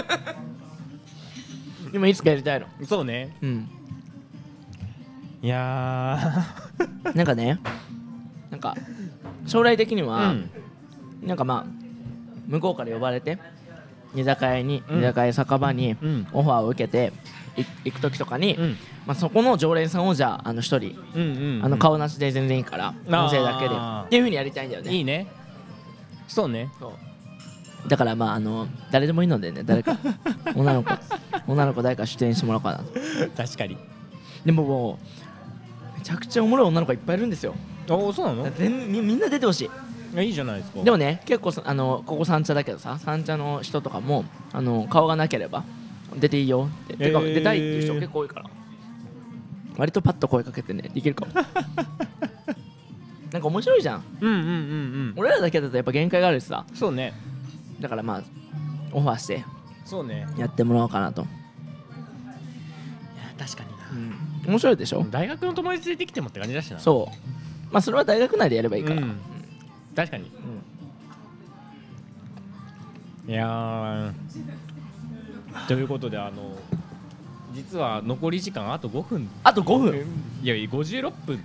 [1.91, 2.67] でもいつかやりたいの？
[2.85, 3.35] そうね。
[3.41, 3.69] うん。
[5.41, 6.45] いや
[7.13, 7.59] なんかね
[8.49, 8.75] なんか
[9.45, 10.49] 将来的にーは、うん。
[11.23, 11.85] なんかまあ
[12.47, 13.37] 向こうから呼ばれて
[14.15, 14.99] 居酒屋に、うん。
[14.99, 16.27] 居酒屋酒場にうん。
[16.31, 17.13] オファーを受けて
[17.57, 18.77] い行く時とかに、うん。
[19.05, 23.75] まあ、そこの常連さんをじゃああの一人、うんうんあの顔なしで全然いいから音声だけで。
[23.75, 24.91] っていうふうにやりたいんだよね。
[24.91, 25.27] いいね。
[26.27, 26.69] そうね。
[26.79, 26.91] そう
[27.87, 29.97] だからまああの誰でもいいのでね誰か
[30.55, 30.91] 女の子
[31.47, 32.83] 女の子誰か出演してもらおうかな
[33.37, 33.77] 確かに。
[34.45, 34.99] でもも
[35.95, 37.53] うめちゃくちゃおもろい女の子いっぱいいるんですよ。
[37.89, 38.43] おおそうなの？
[38.43, 39.65] だってみみんな出てほしい。
[39.65, 39.69] い
[40.17, 40.81] やいいじゃないですか。
[40.81, 45.63] でもね結構そあのここ三茶だけどさ三茶の人とかもあの顔がなければ
[46.15, 46.69] 出ていいよ。
[46.85, 47.33] って、てかへー。
[47.35, 48.49] 出たいっていう人結構多いから。
[49.77, 51.33] 割とパッと声かけてねできるかも。
[53.31, 54.03] なんか面白いじゃん。
[54.21, 55.13] うんうんうんうん。
[55.17, 56.65] 俺らだけだとやっぱ限界があるしさ。
[56.73, 57.13] そうね
[57.79, 58.23] だからまあ
[58.91, 59.43] オファーして
[59.85, 60.27] そうね。
[60.37, 61.29] やってもらおうかなと、いや
[63.37, 64.15] 確かにな。
[64.47, 65.03] 面白いでしょ？
[65.09, 66.79] 大学の友達出てきてもって感じだしな。
[66.79, 67.73] そう。
[67.73, 69.17] まあそれは大学内でやればいいから、うん。
[69.95, 70.31] 確かに。
[73.27, 74.13] いやー。
[75.67, 76.57] ということであの
[77.53, 79.29] 実は残り時間あと5分。
[79.43, 80.05] あと5分？
[80.43, 81.43] いや56分。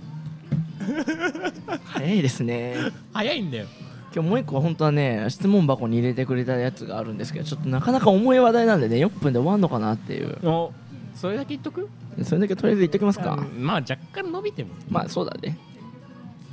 [1.85, 2.75] 早いですね。
[3.13, 3.67] 早いんだよ
[4.13, 10.37] 今日もう一個本当はね質問箱に入れてくれたやつがあるんですけどちょっとなかなか重い話題なんでね4分で終わんのかなっていう。
[10.47, 10.71] お
[11.15, 11.89] それだけ言っとく？
[12.23, 15.57] それだけとりあえず言っときますか、うんまあ若干伸びてもまあそうだね。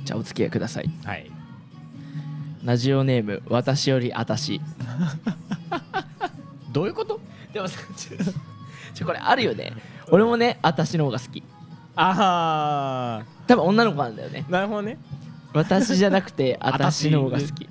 [0.03, 0.89] じゃあお付き合いください。
[1.03, 1.29] はい。
[2.63, 4.61] ラジオネーム私よりあたし。
[6.71, 7.19] どういうこと？
[7.53, 7.79] でもさ
[8.93, 9.73] ちょこれあるよね。
[10.11, 11.43] 俺もねあたしの方が好き。
[11.95, 14.45] あ多分女の子なんだよね。
[14.47, 14.97] あなるほどね
[15.53, 17.67] 私じゃなくてあたしの方が好き。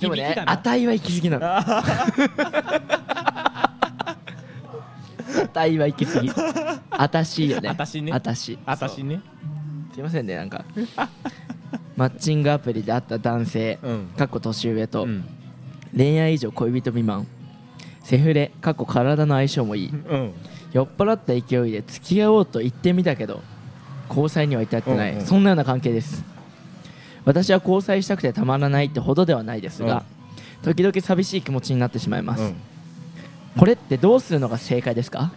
[0.00, 0.52] でもね響きかな？
[0.52, 1.46] あたいは行き過ぎなの。
[1.46, 1.64] あ
[5.42, 6.30] あたいは行き過ぎ。
[6.90, 7.68] あたしよね。
[7.68, 8.12] あたしね。
[8.12, 8.58] あたし。
[8.66, 9.20] あたしね。
[9.92, 10.64] すいませんねなんか。
[11.96, 14.06] マッチングアプリで会った男性うん。
[14.16, 15.24] かっこ年上と、うん。
[15.96, 17.26] 恋愛以上恋人未満。
[18.02, 19.88] セフレかっこ体の相性もいい。
[19.90, 20.32] うん。
[20.72, 23.42] 酔っ払った勢いで付き合おうと言ってみたけど
[24.08, 25.24] 交際には至ってない、うんうん。
[25.24, 26.24] そんなような関係です
[27.24, 30.04] 私は交際したくてたまらないってほどではないですが、
[30.62, 32.52] 時々寂しい気持ちになってしまいます、
[33.58, 35.32] これってどうするのが正解ですか？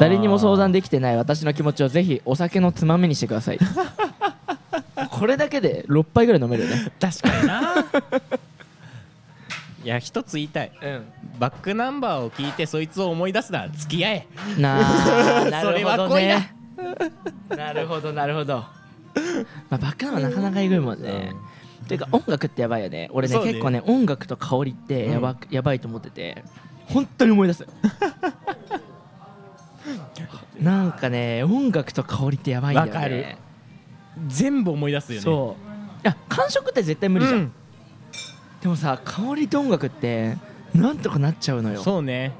[0.00, 3.58] 誰にも相談できてない私の気持ちをぜひお酒のつまみにしてください。
[5.10, 6.92] これだけで6杯ぐらい飲めるよね。
[7.00, 7.84] 確かにな。
[9.82, 10.72] いや一つ言いたい。
[10.82, 11.04] うん。
[11.38, 14.26] バックナンバーを聞いてそいつを思い出すなら付き合え。
[14.58, 14.78] な
[15.44, 16.52] あなそれるほどね
[17.56, 18.12] なるほど。
[18.12, 18.64] なるほど
[19.68, 21.32] まあバックナンバーなかなかえぐいもんね、
[21.90, 23.10] ていうか音楽ってやばいよね。
[23.12, 23.44] 俺ねね。
[23.44, 26.44] 結構ね音楽と香りってやば,、やばいと思ってて。
[26.86, 27.66] 本当に思い出す。
[30.60, 33.38] なんかね音楽と香りってやばいんだよね。
[34.28, 35.24] 全部思い出すよね。
[35.24, 36.06] そう。
[36.06, 37.52] いや感触って絶対無理じゃん、うん。
[38.60, 40.36] でもさ香りと音楽って
[40.74, 41.82] なんとかなっちゃうのよ。
[41.82, 42.32] そうね。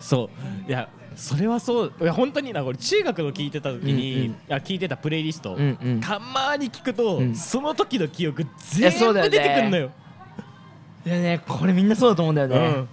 [0.00, 0.30] そ
[0.66, 0.70] う。
[0.70, 0.88] いや
[1.18, 5.58] それはそういや本当になこれ中学の聞いてた時に、う聞いてたプレイリスト、
[6.00, 7.34] たまに聞くと、うん。
[7.34, 8.48] その時の記憶や
[8.90, 9.90] 全部出てくんのよ。
[11.04, 11.42] いやね。
[11.46, 12.88] これみんなそうだと思うんだよね、うん。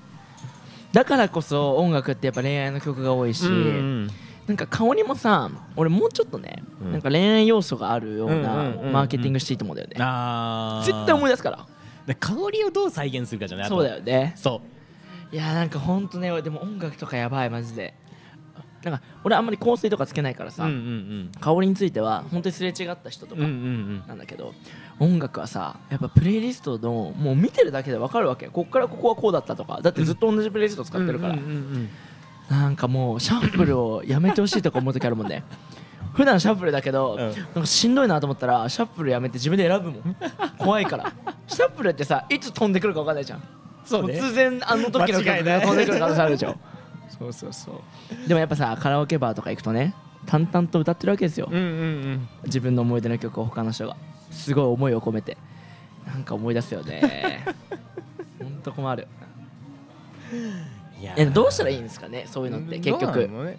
[0.91, 4.09] だからこそ音楽ってやっぱ恋愛の曲が多いし、うん
[4.47, 6.91] なんか香りもさ俺もうちょっとね、うん。
[6.93, 8.49] なんか恋愛要素があるよううんな
[8.91, 9.95] マーケティングしていいと思うんだよね、
[10.83, 11.67] 絶対思い出すから。
[12.07, 14.33] で香りをどう再現するかじゃないそうだよね。
[14.35, 14.61] そ
[15.31, 17.93] いやなんかほんとねでも音楽とかやばいマジで
[18.85, 20.69] なんか俺あんまり香水とかつけないからさ、
[21.41, 24.53] 香りについては本当にすれ違った人とかなんだけど、
[24.99, 31.35] 音楽はさやっぱプレイリストのもう見てるだけで分かるわけこっからここはこうだったとかだってずっと同じプレイリスト使ってるから、
[32.49, 35.43] なんかもうシャッフルをやめてほしいとか思う時あるもんね。
[36.13, 37.17] 普段シャッフルだけど、うん。
[37.19, 40.15] なんかしんどいなと思ったらシャッフルやめて自分で選ぶもん。
[40.57, 41.11] 怖いから。
[41.47, 43.43] シャッフルってさいつ飛んでくるか分かんないじゃん。
[43.83, 44.13] そうね。
[44.13, 46.55] 突然あの時の曲が飛んでくる可能性あるでしょ
[47.17, 48.27] そうそうそう。
[48.27, 49.93] でもやっぱさカラオケバーとか行くとね
[50.25, 51.67] 淡々と歌ってるわけですよ、うんうんう
[52.15, 52.27] ん。
[52.45, 53.95] 自分の思い出の曲を他の人が。
[54.31, 55.37] すごい思いを込めて。
[56.05, 57.43] なんか思い出すよね。
[58.41, 59.07] ほんと困る。
[60.99, 63.57] いやえどうしたらいいんですかねそういうのって結どう局なのね。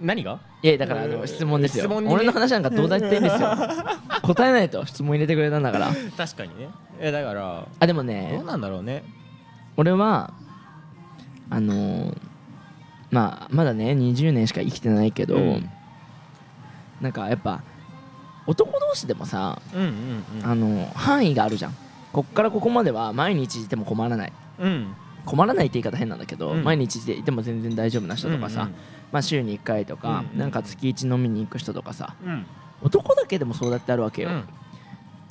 [0.00, 0.40] 何が？
[0.62, 1.12] いやだからあうん。
[1.12, 2.14] の質問ですよ、質問にね。
[2.14, 3.50] 俺の話なんかどうだっていいんですよ。
[4.22, 5.88] 答えないと質問入れてくれたんだから。
[6.16, 6.68] 確かにね。
[6.98, 9.04] えだからあでもどねうなんだろうね。
[9.76, 10.32] 俺は
[11.50, 12.18] あのー
[13.10, 15.70] まあまだね20年しか生きてないけど、うん。
[17.00, 17.62] なんかやっぱ
[18.46, 21.74] 男同士でもさうんうんあの範囲があるじゃん。
[22.12, 24.32] こっからここまでは毎日いても困らない。
[24.58, 24.70] うん。
[24.70, 24.94] うん
[25.26, 26.64] 困らないって言い方変なんだけど、うん。
[26.64, 28.70] 毎日いても全然大丈夫な人とかさ、
[29.12, 32.46] まあ、週に1回とか、うんなんか月1飲みに行く人とかさうんうん。
[32.82, 34.48] 男だけでもそうだってあるわけよ、うん。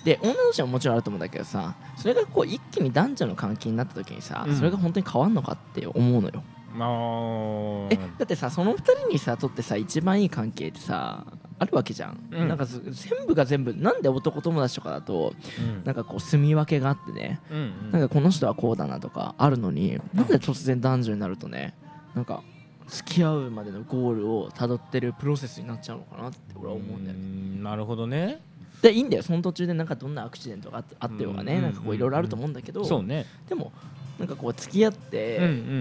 [0.03, 4.55] で女同士はもちろんあると思うんだけどさそれがこう一気に男女の関係になった時にさ、うん。
[4.55, 6.43] それが本当に変わんのかって思うのよ、
[6.75, 11.25] えだってさその2人にさとってさ一番いい関係ってさ
[11.59, 12.47] あるわけじゃん、うん。
[12.47, 15.83] なんかず全部が全部なんで男友達とかだとうん。
[15.83, 17.41] なんかこう住み分けがあってね。
[17.51, 17.91] うんうん。
[17.91, 21.75] なんかこの人はこうだなとかあるのになんで突然男女になるとね
[22.15, 22.41] なんか
[22.87, 27.23] 付き合うまでのゴールをたどってるプロセスになっちゃうのかなって俺は思うんだよね。
[27.23, 28.41] んなるほどね。
[28.81, 29.23] でいいんだよ。
[29.23, 31.61] その途中でなんかどんなアクシデントがあってようがね、うん。
[31.61, 33.25] なんかこういろいろあると思うんだけど、そうね。
[33.47, 33.71] でも
[34.19, 35.39] なんかこう付き合って、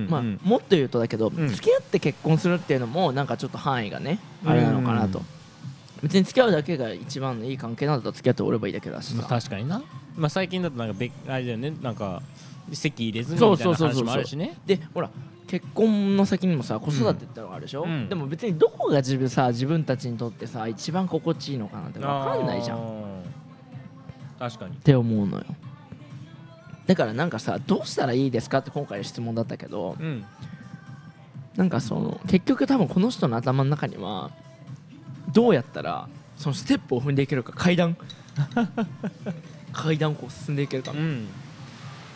[0.09, 1.49] まあ、もっと言うとだけど、ん。
[1.49, 5.25] 付き合って結婚するっていうのもなんかちょっと範囲がねあれなのかなと、うん
[6.03, 9.83] 別に付き合うだけが一番のいい関係なんだったら付き合っておればいいだけだしまあさ確かにな。
[10.17, 11.73] まあ最近だとなんか別あれだよね。
[11.83, 12.23] なんか
[12.73, 14.57] 席入れずにそうみたいそうそうそうな話もあるしね。
[14.67, 15.11] でほら
[15.49, 18.09] 結婚の先にもさ子育てってのがあるでしょ、うん。
[18.09, 23.25] でも別にどこが自分さ自分たちにとってさ一番心地いいのかなって分かんないじゃん。
[24.39, 24.77] 確かに。
[24.77, 25.45] て思うのよ
[26.89, 30.25] だからなんかさどうしたらいいですかって今回の質問だったけどうん。
[31.55, 34.31] なんかその結局多分この人の頭の中には
[35.35, 37.97] どうやったらそのステップを踏んでいけるか階段。
[39.73, 41.27] 階段をこう進んでいけるか、うん。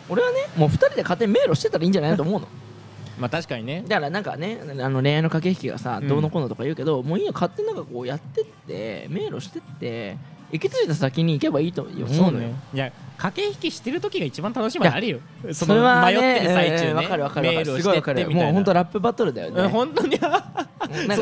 [0.09, 2.47] 俺はねもう2人で勝手に迷路してたらいいんじゃないと思うの。
[3.19, 3.83] まあ確かにね。
[3.87, 6.07] だからなんかねあの恋愛の駆け引きがさ、うん。
[6.07, 7.31] どうのこうのとか言うけどもういいよ。
[7.33, 10.17] 勝手になんかこうやってって迷路してって
[10.53, 15.19] 行き着いた先に行けばいいと思うのよ、いや駆け引きしてる時が一番楽しいまであるよ。
[15.51, 16.91] そそれはね迷ってる最中ね。
[16.91, 17.63] うんわかるわかるわかる。
[17.63, 18.43] メールをしてってみたいな。
[18.45, 19.63] もう本当ラップバトルだよね。
[19.63, 20.17] うん本当に。
[20.17, 20.35] その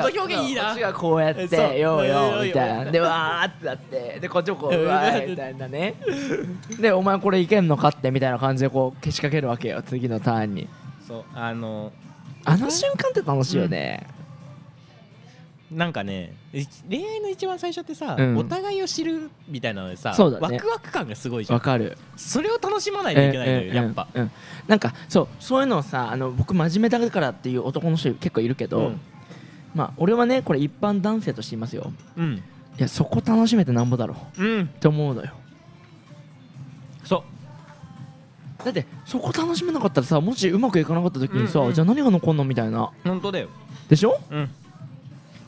[0.04, 0.64] 表現いいな。
[0.66, 2.92] こっちがこうやってようようんみたいな。
[2.92, 5.96] でわーってなってでこっちもこううわーみたいなね。
[6.80, 10.68] でお前これいけんのかってみたいな感じでこうけしかけるわけよ次のターンに。
[11.08, 11.94] そうあの
[12.44, 14.08] あの瞬間って楽しいよね、
[15.72, 18.38] なんかねい恋愛の一番最初ってさ、うん。
[18.38, 20.38] お互いを知るみたいなのでさ、ね。
[20.42, 21.58] ワクワク感がすごいじゃん。
[21.58, 21.98] わかる。
[22.18, 24.32] それを楽しまないといけないのよ、うんうんやっぱ、うんうん
[24.68, 29.02] なんかそうそういうのをさあの僕真面目だからっていう男の人結構いるけど、うん。
[29.74, 31.94] まあ俺はねこれ一般男性として言いますよ。
[32.18, 32.34] うん。
[32.34, 32.42] い
[32.78, 34.44] やそこ楽しめてなんぼだろう。
[34.44, 34.64] うん。
[34.64, 35.32] って思うのよ。
[37.06, 37.24] そ
[38.66, 41.74] だってそこ楽しめなかったらさもしうまくいかなかった時にさ、うんうん。
[41.74, 42.92] じゃあ何が残んのみたいな。
[43.06, 43.48] う本当だよ。
[43.88, 44.20] でしょ？
[44.30, 44.50] うん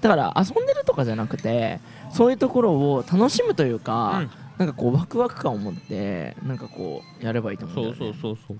[0.03, 1.79] だから遊んでるとかじゃなくて
[2.11, 4.31] そういうところを楽しむというか、うん。
[4.59, 8.57] なんかこうワクワク感を持ってなんかこうやればいいと思うんだよ、ね、そうそうそうそう。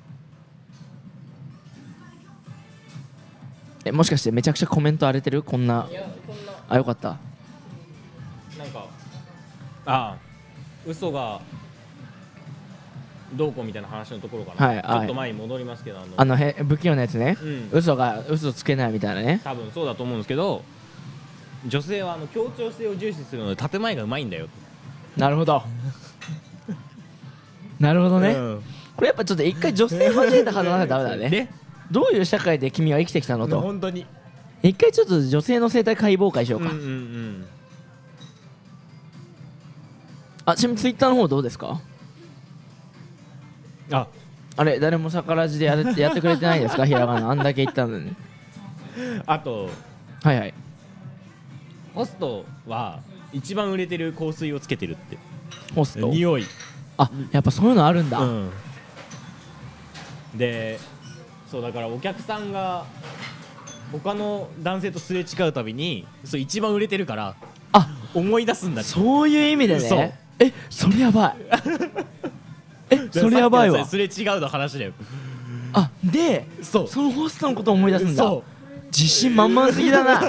[3.86, 5.44] えもしかしてめちゃくちゃコメント荒れてる？
[5.44, 5.88] こんな。
[6.68, 7.10] あよかった。
[8.58, 8.88] なんか
[9.86, 10.18] ああ
[10.88, 11.42] 嘘が
[13.34, 16.08] どうこうみたいな話のところかな、はいはいちょっと前に戻りますけどあの。
[16.18, 17.38] あのへ不器用なやつね。
[17.40, 19.42] うん、嘘が嘘つけないみたいなね。
[19.44, 20.64] 多分そうだと思うんですけど
[21.66, 24.48] 女性はあの協調性を重視するので建前がうまいんだよ。
[25.18, 25.64] なるほど。
[27.80, 28.64] なるほどね、うん。
[28.96, 31.30] これやっぱちょっと一回女性交えて話さないとダメだね。
[31.30, 31.54] ね。
[31.92, 33.62] どういう社会で君は生きてきたのと。
[33.62, 34.06] 本当に。
[34.62, 37.46] 一回ちょっと女性の生態解剖会しようか、うんうんうん。
[40.46, 41.82] あちなみにツイッターの方どうですか？
[43.92, 44.08] あ。
[44.56, 46.86] あれ誰も逆らじでやってやってくれてないですか？
[46.86, 48.16] ひらがなあんだけ言ったのに。
[49.26, 49.70] あと。
[50.24, 50.54] はいはい
[51.94, 53.00] ホストは
[53.32, 55.18] 一番売れてる香水をつけてるって。
[55.76, 56.08] ホスト？
[56.08, 56.46] 匂い。
[56.98, 58.52] あやっぱそういうのあるんだ、うん。
[60.36, 60.80] で
[61.50, 62.86] そうだからお客さんが
[63.92, 67.36] 他の男性とすれ違うたびにそう一番売れてるから
[67.72, 69.98] あ思い出すんだそういう意味でそう。
[70.00, 71.36] ねえそれやばい。
[72.90, 73.86] えそれやばいわ。
[73.86, 74.94] すれ違うの話だよ。
[75.74, 76.88] あでそう。
[76.88, 78.24] そのホストのことを思い出すんだ。
[78.24, 78.44] そ
[78.96, 80.22] 自信満々すぎだな。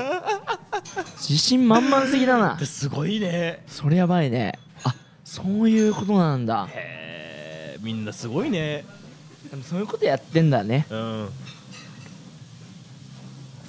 [1.19, 2.57] 自信満々すぎだな。
[2.59, 3.63] うすごいね。
[3.69, 4.59] それやばいね。
[4.85, 6.67] あそういうことなんだ。
[6.73, 8.85] へえみんなすごいね。
[9.51, 10.87] でもそういうことやってんだね。
[10.89, 11.29] うん。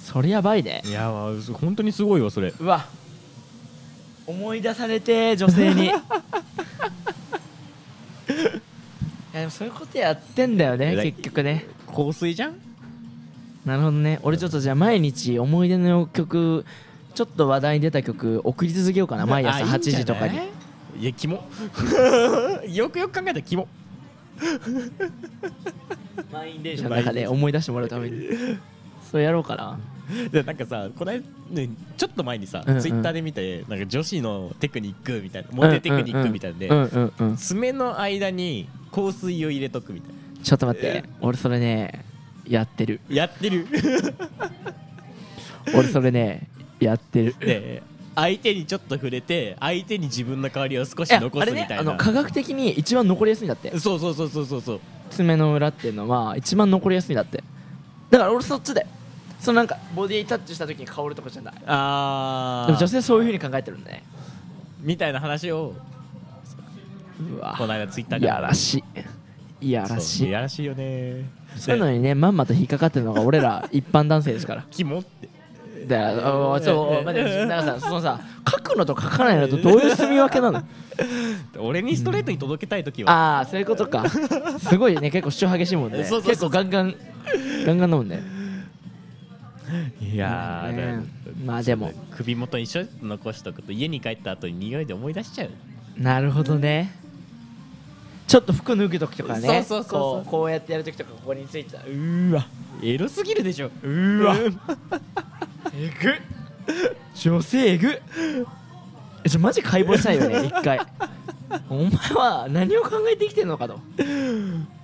[0.02, 0.82] それやばいね。
[0.86, 2.54] いやわ本当にすごいわそれ。
[2.58, 2.86] うわ。
[4.26, 5.88] 思い出されて女性に。
[5.88, 5.98] いや
[9.42, 11.66] でもそういうことやってんだよね結局ね。
[11.94, 12.56] 香水じゃん？
[13.66, 14.20] なるほどね。
[14.22, 16.66] 俺ちょっとじゃあ毎日思い出の曲
[17.16, 19.26] ちょっと話題に出た曲送り続けようかな。
[19.26, 20.38] 毎朝8時とかに。
[21.00, 21.44] いやキモ。
[22.68, 23.68] よくよく考えたらキモ。
[26.32, 28.28] 満員電車の中で思い出してもらうために。
[29.10, 29.80] そうやろうかな。
[30.30, 36.70] でなんかさこの間、ね、ちょっと前にさ、ツイッターで見てなんか女子のテクニックみたいなモテテクニックみたいなで、
[37.38, 40.44] 爪の間に香水を入れとくみたいな。
[40.44, 41.04] ちょっと待って。
[41.22, 42.06] 俺それね
[42.48, 43.00] やってる。
[43.10, 43.68] やってる。
[45.74, 46.48] 俺それね
[46.80, 47.36] やってる。
[47.40, 47.84] で
[48.16, 53.78] 相手にちょっと触れて相手に自分の香りを少し残すみたいな、の科学的に一番残りやすいんだって。
[53.78, 54.80] そうそうそうそうそうそう。
[55.10, 57.44] 爪の裏っていうのは一番残りやすいんだって。
[58.10, 58.86] だから俺そっちで
[59.40, 61.54] そのなんかボディタッチした時に香るとかじゃない。
[61.66, 64.04] あでも女ー性そういうふうに考えてるんだね。
[64.80, 65.74] みたいな話を
[67.20, 67.56] うわ。
[67.58, 68.84] この間ツイッターでいやらし
[69.62, 69.68] い。
[69.68, 70.28] いやらしい。
[70.28, 71.26] いやらしいよね
[71.56, 74.66] そういうのにねまんまと引っかかってるのが俺ら一般男性ですから。
[74.72, 75.30] キモって。
[75.88, 80.64] だからあそう待ってなんかさそのさ書くのと書かないのとどういう住み分けなの？
[81.60, 84.10] 俺にストレートに届けたい時は、ああそういうことか。
[84.60, 86.00] すごいね結構主張激しいもんね。
[86.00, 86.96] 結構ガンガン
[87.66, 88.24] ガンガン飲むね。
[90.00, 91.92] いやー、ねだまあでも。
[92.16, 95.50] 首元にちょっと残しとくと家に帰った後に匂いで思い出しちゃう。
[95.98, 96.96] なるほどね
[98.28, 99.48] ちょっと服脱ぐ時とかね。
[99.48, 99.90] そうそうそうそう。
[99.90, 101.80] こうこうやってやる時とかここについてた。
[101.80, 102.46] うーわ。
[102.82, 103.68] エロすぎるでしょ。
[103.68, 104.36] うーわ。
[105.76, 106.10] えぐ。
[106.10, 106.14] っ
[107.16, 107.90] 女性えぐ。
[107.90, 108.00] っ
[109.24, 110.80] えちょマジ解剖したいよね一回。
[111.70, 113.80] お前は何を考えて生きてんのかと。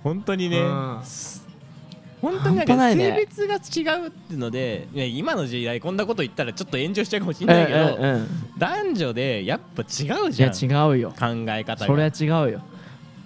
[0.02, 1.00] 本当にね、うん。
[2.20, 8.28] 本当になんか性別が違うっていうので、ね、今の時代こんなこと言ったらちょっと炎上しちゃうかもしれないけど、うんうんうん。
[8.58, 9.84] 男女でやっぱ違
[10.24, 10.54] ういじゃん。
[10.70, 11.10] や違うよ。
[11.10, 11.86] 考え方が。
[11.86, 12.62] それは違うよ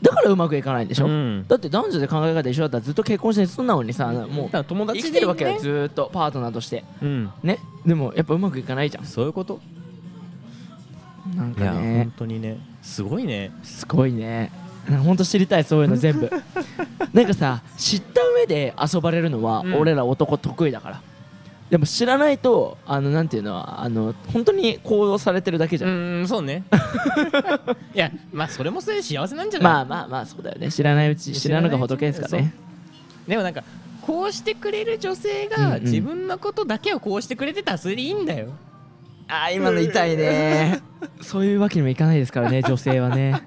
[0.02, 1.44] だからうまくいかないんでしょ、うん。
[1.48, 6.84] だって男女で考え方一緒だったらずっと結婚して素直にさもう友達で生きてるわけよねずーっとパートナーとして。
[7.02, 7.30] うん。
[7.42, 7.58] ね？
[7.84, 9.04] でもやっぱうまくいかないじゃん。
[9.04, 9.60] そういうこと。
[11.34, 12.04] なんかね。
[12.04, 12.58] 本当にね。
[12.82, 13.52] すごいね。
[13.62, 14.52] すごいね。
[14.88, 16.30] なんかほんと知りたいそういうの全部。
[17.12, 19.74] なんかさ知った上で遊ばれるのはうん。
[19.76, 21.00] 俺ら男得意だから、
[21.70, 26.62] でも知らないとあのなんていうのはあの本当に行動されてるだけじうゃん、んそうね。
[27.94, 29.72] いやまあそれもそれで幸せなんじゃない？
[29.72, 30.70] まあまあまあそうだよね。
[30.70, 32.54] 知らないうち知らぬが仏ですからね。
[33.26, 33.64] でもなんか
[34.02, 35.70] こうしてくれる女性うんうん。
[35.70, 38.48] が自分のことだけをこうしてくれてたらそれでいいんだよ。
[39.28, 40.78] あー今の痛いね。
[41.20, 43.40] そういうわけにもいかないですからね女性はね。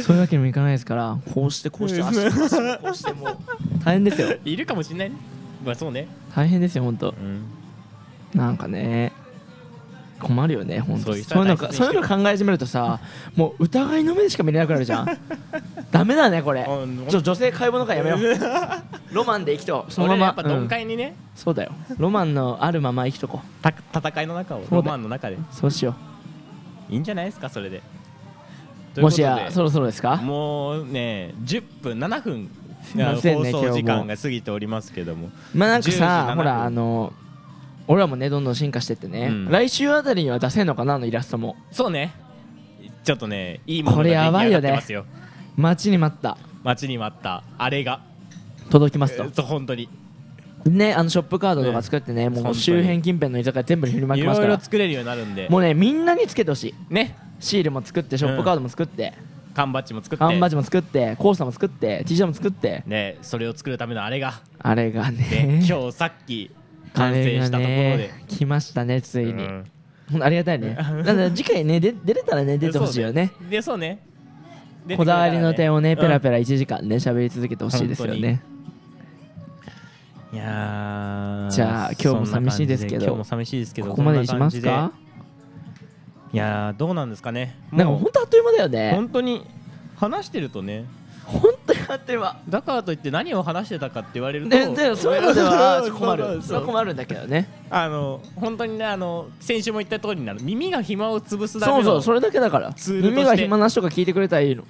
[0.00, 3.36] そういうわけにもいかないですからこうしてこうして足も足もこうしてもう
[3.84, 4.36] 大変ですよ。
[4.44, 5.16] いるかもしれないね
[5.64, 6.08] まあそうね。
[6.34, 7.10] 大変ですよ本当。
[7.10, 7.44] うん。
[8.34, 9.12] なんかね
[10.20, 11.06] 困るよね本当。
[11.06, 13.00] そういう人そういうのは大切にしてかそういうの考え始めるとさ
[13.34, 15.06] もう疑いの目でしか見れなくなるじゃん。
[15.90, 16.62] ダメだねこれ。
[16.62, 18.20] うんちょ女性解剖の会やめよう。
[19.14, 20.26] ロマンで生きとそのまま。
[20.26, 20.48] やっぱうん。
[20.50, 21.72] 鈍感にね、そうだよ。
[21.98, 23.62] ロマンのあるまま生きとこう。
[23.62, 23.72] た
[24.08, 25.38] 戦いの中をロマンの中で。
[25.50, 25.94] そうしよ
[26.88, 27.82] いいんじゃないですかそれで。
[28.96, 30.16] うもしやとそろそろですか？
[30.16, 32.50] もうね10分7分
[32.82, 34.04] すいませんね放送時今日も。
[34.04, 35.30] 間が過ぎておりますけども。
[35.54, 35.98] まあなんか10時7分。
[35.98, 37.12] さほらあの
[37.86, 39.50] 俺らもねどんどん進化してってね、うん。
[39.50, 41.56] 来週あたりには出せんのかなあのイラストも。
[41.70, 42.12] そうね。
[43.04, 44.68] ちょっとねいいものこれが出来上やばいよね。
[44.68, 45.04] がってますよ。
[45.56, 46.38] 待ちに待った。
[46.62, 47.42] 待ちに待った。
[47.58, 48.00] あれが。
[48.70, 49.88] 届きますとえー本当に。
[50.66, 54.56] ねあのショップカードとか作ってねもう周辺近辺の居酒屋全部に振りまいろいきますから。
[54.56, 55.48] ろ作れるようになるんで。
[55.48, 56.94] もうねみんなにつけてほしい。
[56.94, 57.16] ね。
[57.40, 59.14] シールも作ってショップカードも作って、
[59.54, 60.24] 缶バッジも作って。
[60.24, 62.82] 缶バッジも作ってコースターも作って T シャツも作って。
[62.86, 64.40] ねそれを作るためのあれが。
[64.58, 66.50] あれがでね今日さっき
[66.94, 67.96] あ完成したところで。
[67.96, 69.64] ね来ましたねついに、うん。
[70.22, 70.74] ありがたいね。
[70.74, 73.32] だから次回ねで出れたらね 出てほしいよね。
[73.48, 74.00] でそうね。
[74.86, 78.42] でこだわりの点をねペラペペラ1時間ね喋り続けてほしいですよね。
[80.32, 81.50] いやー。
[81.50, 83.04] じゃあ今日も寂しいですけど。
[83.04, 84.92] 今日も寂しいですけどここまでにしますか？
[86.32, 87.56] いやーどうなんですかね。
[87.72, 88.92] なんかもうほんとあっという間だよね。
[88.92, 89.46] 本当に
[89.96, 90.84] 話してるとね。
[91.24, 91.80] ほんとに。
[91.88, 97.48] あっという間だからといって何を話してたかって言われるとででそういうのではそう困るそれは困るんだけどね。
[97.68, 100.40] あの本当にねあの先週も言った通りになる。
[100.42, 102.74] 耳が暇を潰すためのそうそうそれだけだから。
[102.86, 104.62] 耳が暇な人が聞いてくれたらいいの。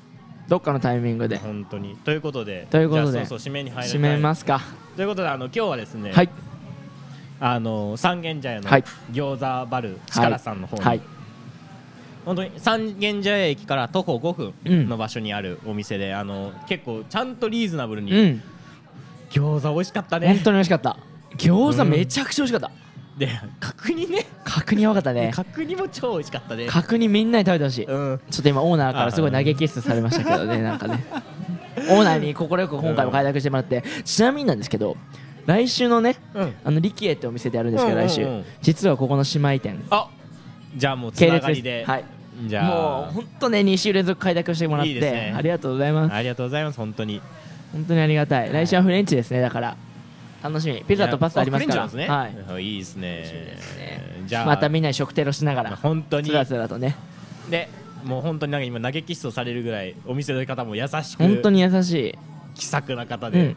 [0.48, 1.36] どっかのタイミングで。
[1.36, 1.96] 本当に。
[1.96, 4.62] ということでということでじゃあそうそう締めに入締めますか。
[4.96, 6.30] ということであの今日はですね、はい。
[7.38, 8.84] あの三軒茶屋のはい。
[9.12, 11.00] 餃子バル力さんの方に、はい
[12.24, 14.78] 本当に三軒茶屋駅から徒歩5うん。
[14.80, 18.42] 分の場所にあるお店で、あの結構ちゃんとリーズナブルに、うん。
[19.30, 20.96] 餃子美味しかった本ね当に美味しかった。
[21.36, 21.90] 餃子うん。
[21.90, 22.80] めちゃくちゃ美味しかった。
[23.18, 23.28] で
[23.60, 24.26] 角煮ね。
[24.44, 25.30] 角煮やばかったね。
[25.34, 26.66] 角煮も超美味しかったね。
[26.66, 27.84] 角煮みんなに食べてほしい。
[27.84, 28.20] うん。
[28.30, 31.04] ちょっと今オーナーからすごい投げキッスされましたけどね なんかね。
[31.90, 33.82] オーナーに快く今回も快諾してもらって。
[34.04, 34.96] ちなみになんですけど
[35.46, 36.54] 来週のねうん。
[36.64, 38.10] あのリキエってお店でやるんですけどうんうんうん。
[38.10, 38.26] 来週。
[38.62, 39.82] 実はここの姉妹店。
[39.90, 40.08] あ
[40.76, 41.84] じゃあもうつながりで。
[41.84, 41.90] す。
[41.90, 42.04] はい。
[42.46, 42.68] じゃあ。
[42.68, 45.34] もう本当ね2週連続快諾してもらっていいですね。
[45.36, 46.14] ありがとうございます。
[46.14, 47.20] ありがとうございます本当に。
[47.72, 48.52] 本当にありがたい。
[48.52, 49.76] 来週はフレンチですねだから。
[50.42, 50.82] 楽しみ。
[50.84, 51.88] ピザとパスタありますから。
[51.88, 52.50] フレンチなんですね。
[52.50, 52.64] はい。
[52.64, 53.58] いいですね。
[54.26, 54.46] じゃあ。
[54.46, 55.76] またみんなに食テロしながら。
[55.76, 56.28] 本当に。
[56.28, 56.96] つらつらとね。
[57.48, 57.68] で
[58.04, 61.22] もう本当になんか今投げキッスをされるぐらいお店の方も優しく。
[61.22, 62.18] 本当に優しい。
[62.54, 63.56] 気さくな方で、うん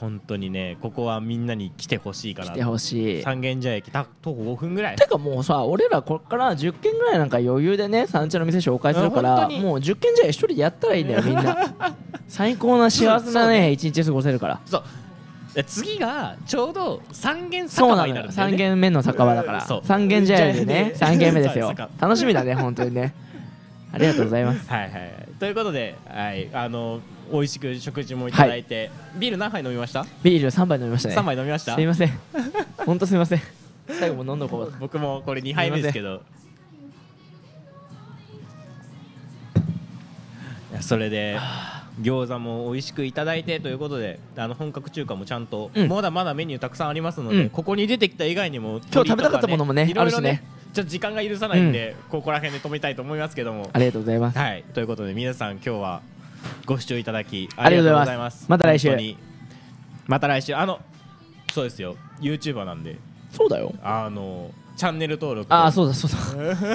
[0.00, 3.22] 本当にねここはみんなに来てほしいかな来てほしい。
[3.22, 4.96] 三軒茶屋駅た徒歩5分ぐらい。
[4.96, 11.74] てかもうさ俺らこっから10軒ぐらいなんか余裕でね三茶の店紹介するからもう10軒じゃ一人でやったらいいんだよみんな。
[12.28, 14.60] 最高な幸せなね一日過ごせるから。
[14.66, 14.82] そう。
[15.54, 18.54] で次がちょうど三軒酒場そうなのよになるんだよね。
[18.54, 19.58] 3軒目の酒場だから。
[19.58, 19.80] うんそう。
[19.80, 21.16] 3軒茶屋でね茶屋で。
[21.16, 21.72] 3軒目ですよ。
[21.98, 23.14] 楽しみだね本当にね。
[23.92, 24.68] ありがとうございます。
[24.68, 25.28] はいはいはい。
[25.38, 27.00] ということで、はい、あの
[27.32, 31.14] 美味しく食事もいただいて、ビール何杯飲みました、ビール3杯飲みましたね。
[31.14, 31.74] 三杯飲みました？
[31.74, 32.10] すいません。
[32.86, 33.40] 本当すいません。
[33.88, 34.74] 最後も飲んどこう。
[34.80, 36.22] 僕もこれ2杯目ですけど。
[40.80, 41.38] それで
[42.02, 45.88] 餃子も美味しくいただいてということであの本格中華もちゃんと、うん。
[45.88, 47.50] まだまだメニューたくさんありますので、うん。
[47.50, 50.42] ここに出てきた以外にも今日食べたかったものもねいろいろあるしね。
[50.74, 53.70] ちょっと時間が許さないんで、ここら辺で止めたいと思いますけども。
[53.72, 54.38] ありがとうございます。
[54.38, 54.62] はい。
[54.74, 56.02] ということで皆さん今日は
[56.64, 58.46] ご視聴いただきありがとうございます。
[58.48, 58.96] また来週。
[60.06, 60.54] また来週。
[60.54, 60.80] あの
[61.52, 61.96] そうですよ。
[62.20, 62.96] YouTuber なんで。
[63.32, 63.72] そうだよ。
[63.82, 65.52] あのチャンネル登録。
[65.52, 66.16] ああそうだそうだ。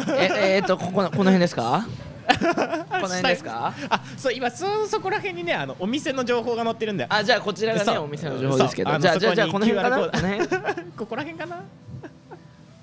[0.17, 1.85] ええーっとここのこの辺ですか？
[2.27, 3.73] この辺ですか？
[3.89, 8.97] あそう今そそこら辺にねあのお店の情報が載ってるんだよあじゃあこちらがねお店の情報ですけど。
[8.97, 9.97] じゃあじゃあじゃこの辺かな？
[9.97, 10.47] この辺？
[10.97, 11.57] ここら辺かな？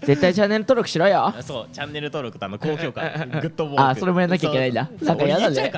[0.02, 1.27] 絶対チャンネル登録しろよ。
[1.27, 3.82] あそうチャンネル登録とあの高評価グッドボール。
[3.82, 4.89] あそれもやんなきゃいけないんだ。
[5.02, 5.73] なんかやだね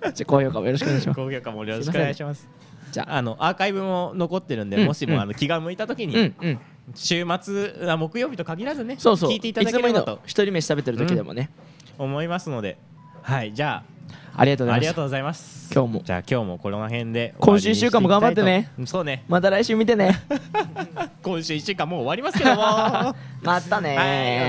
[0.14, 1.16] じゃあ高評価もよろしくお願いします。
[1.16, 2.48] 高評価もよろしくお願いします。
[2.92, 3.16] じゃあ。
[3.16, 5.20] あのアーカイブも残ってるんで、うんもしも、うん。
[5.20, 6.60] あの気が向いた時に、うんうん。
[6.94, 9.30] 週末あ木曜日と限らずねそうそう。
[9.30, 10.20] 聞いていただければと。
[10.24, 11.50] 一人飯食べてる時でもね。
[11.98, 12.78] 思いますので、
[13.22, 14.44] はいじゃあ。
[14.44, 14.72] りがとうございます。
[14.72, 15.74] あありがとうございます。
[15.74, 16.02] 今日も。
[16.04, 18.70] じゃあ今日もこの辺で今週一週間も頑張ってね。
[18.86, 19.24] そうね。
[19.28, 20.20] また来週見てね。
[21.22, 22.62] 今週1週間もう終わりますけども。
[22.62, 23.94] は またね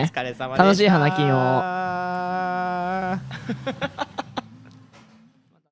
[0.02, 0.64] いお疲れ様でした。
[0.64, 1.38] 楽しい花金を
[4.08, 4.21] を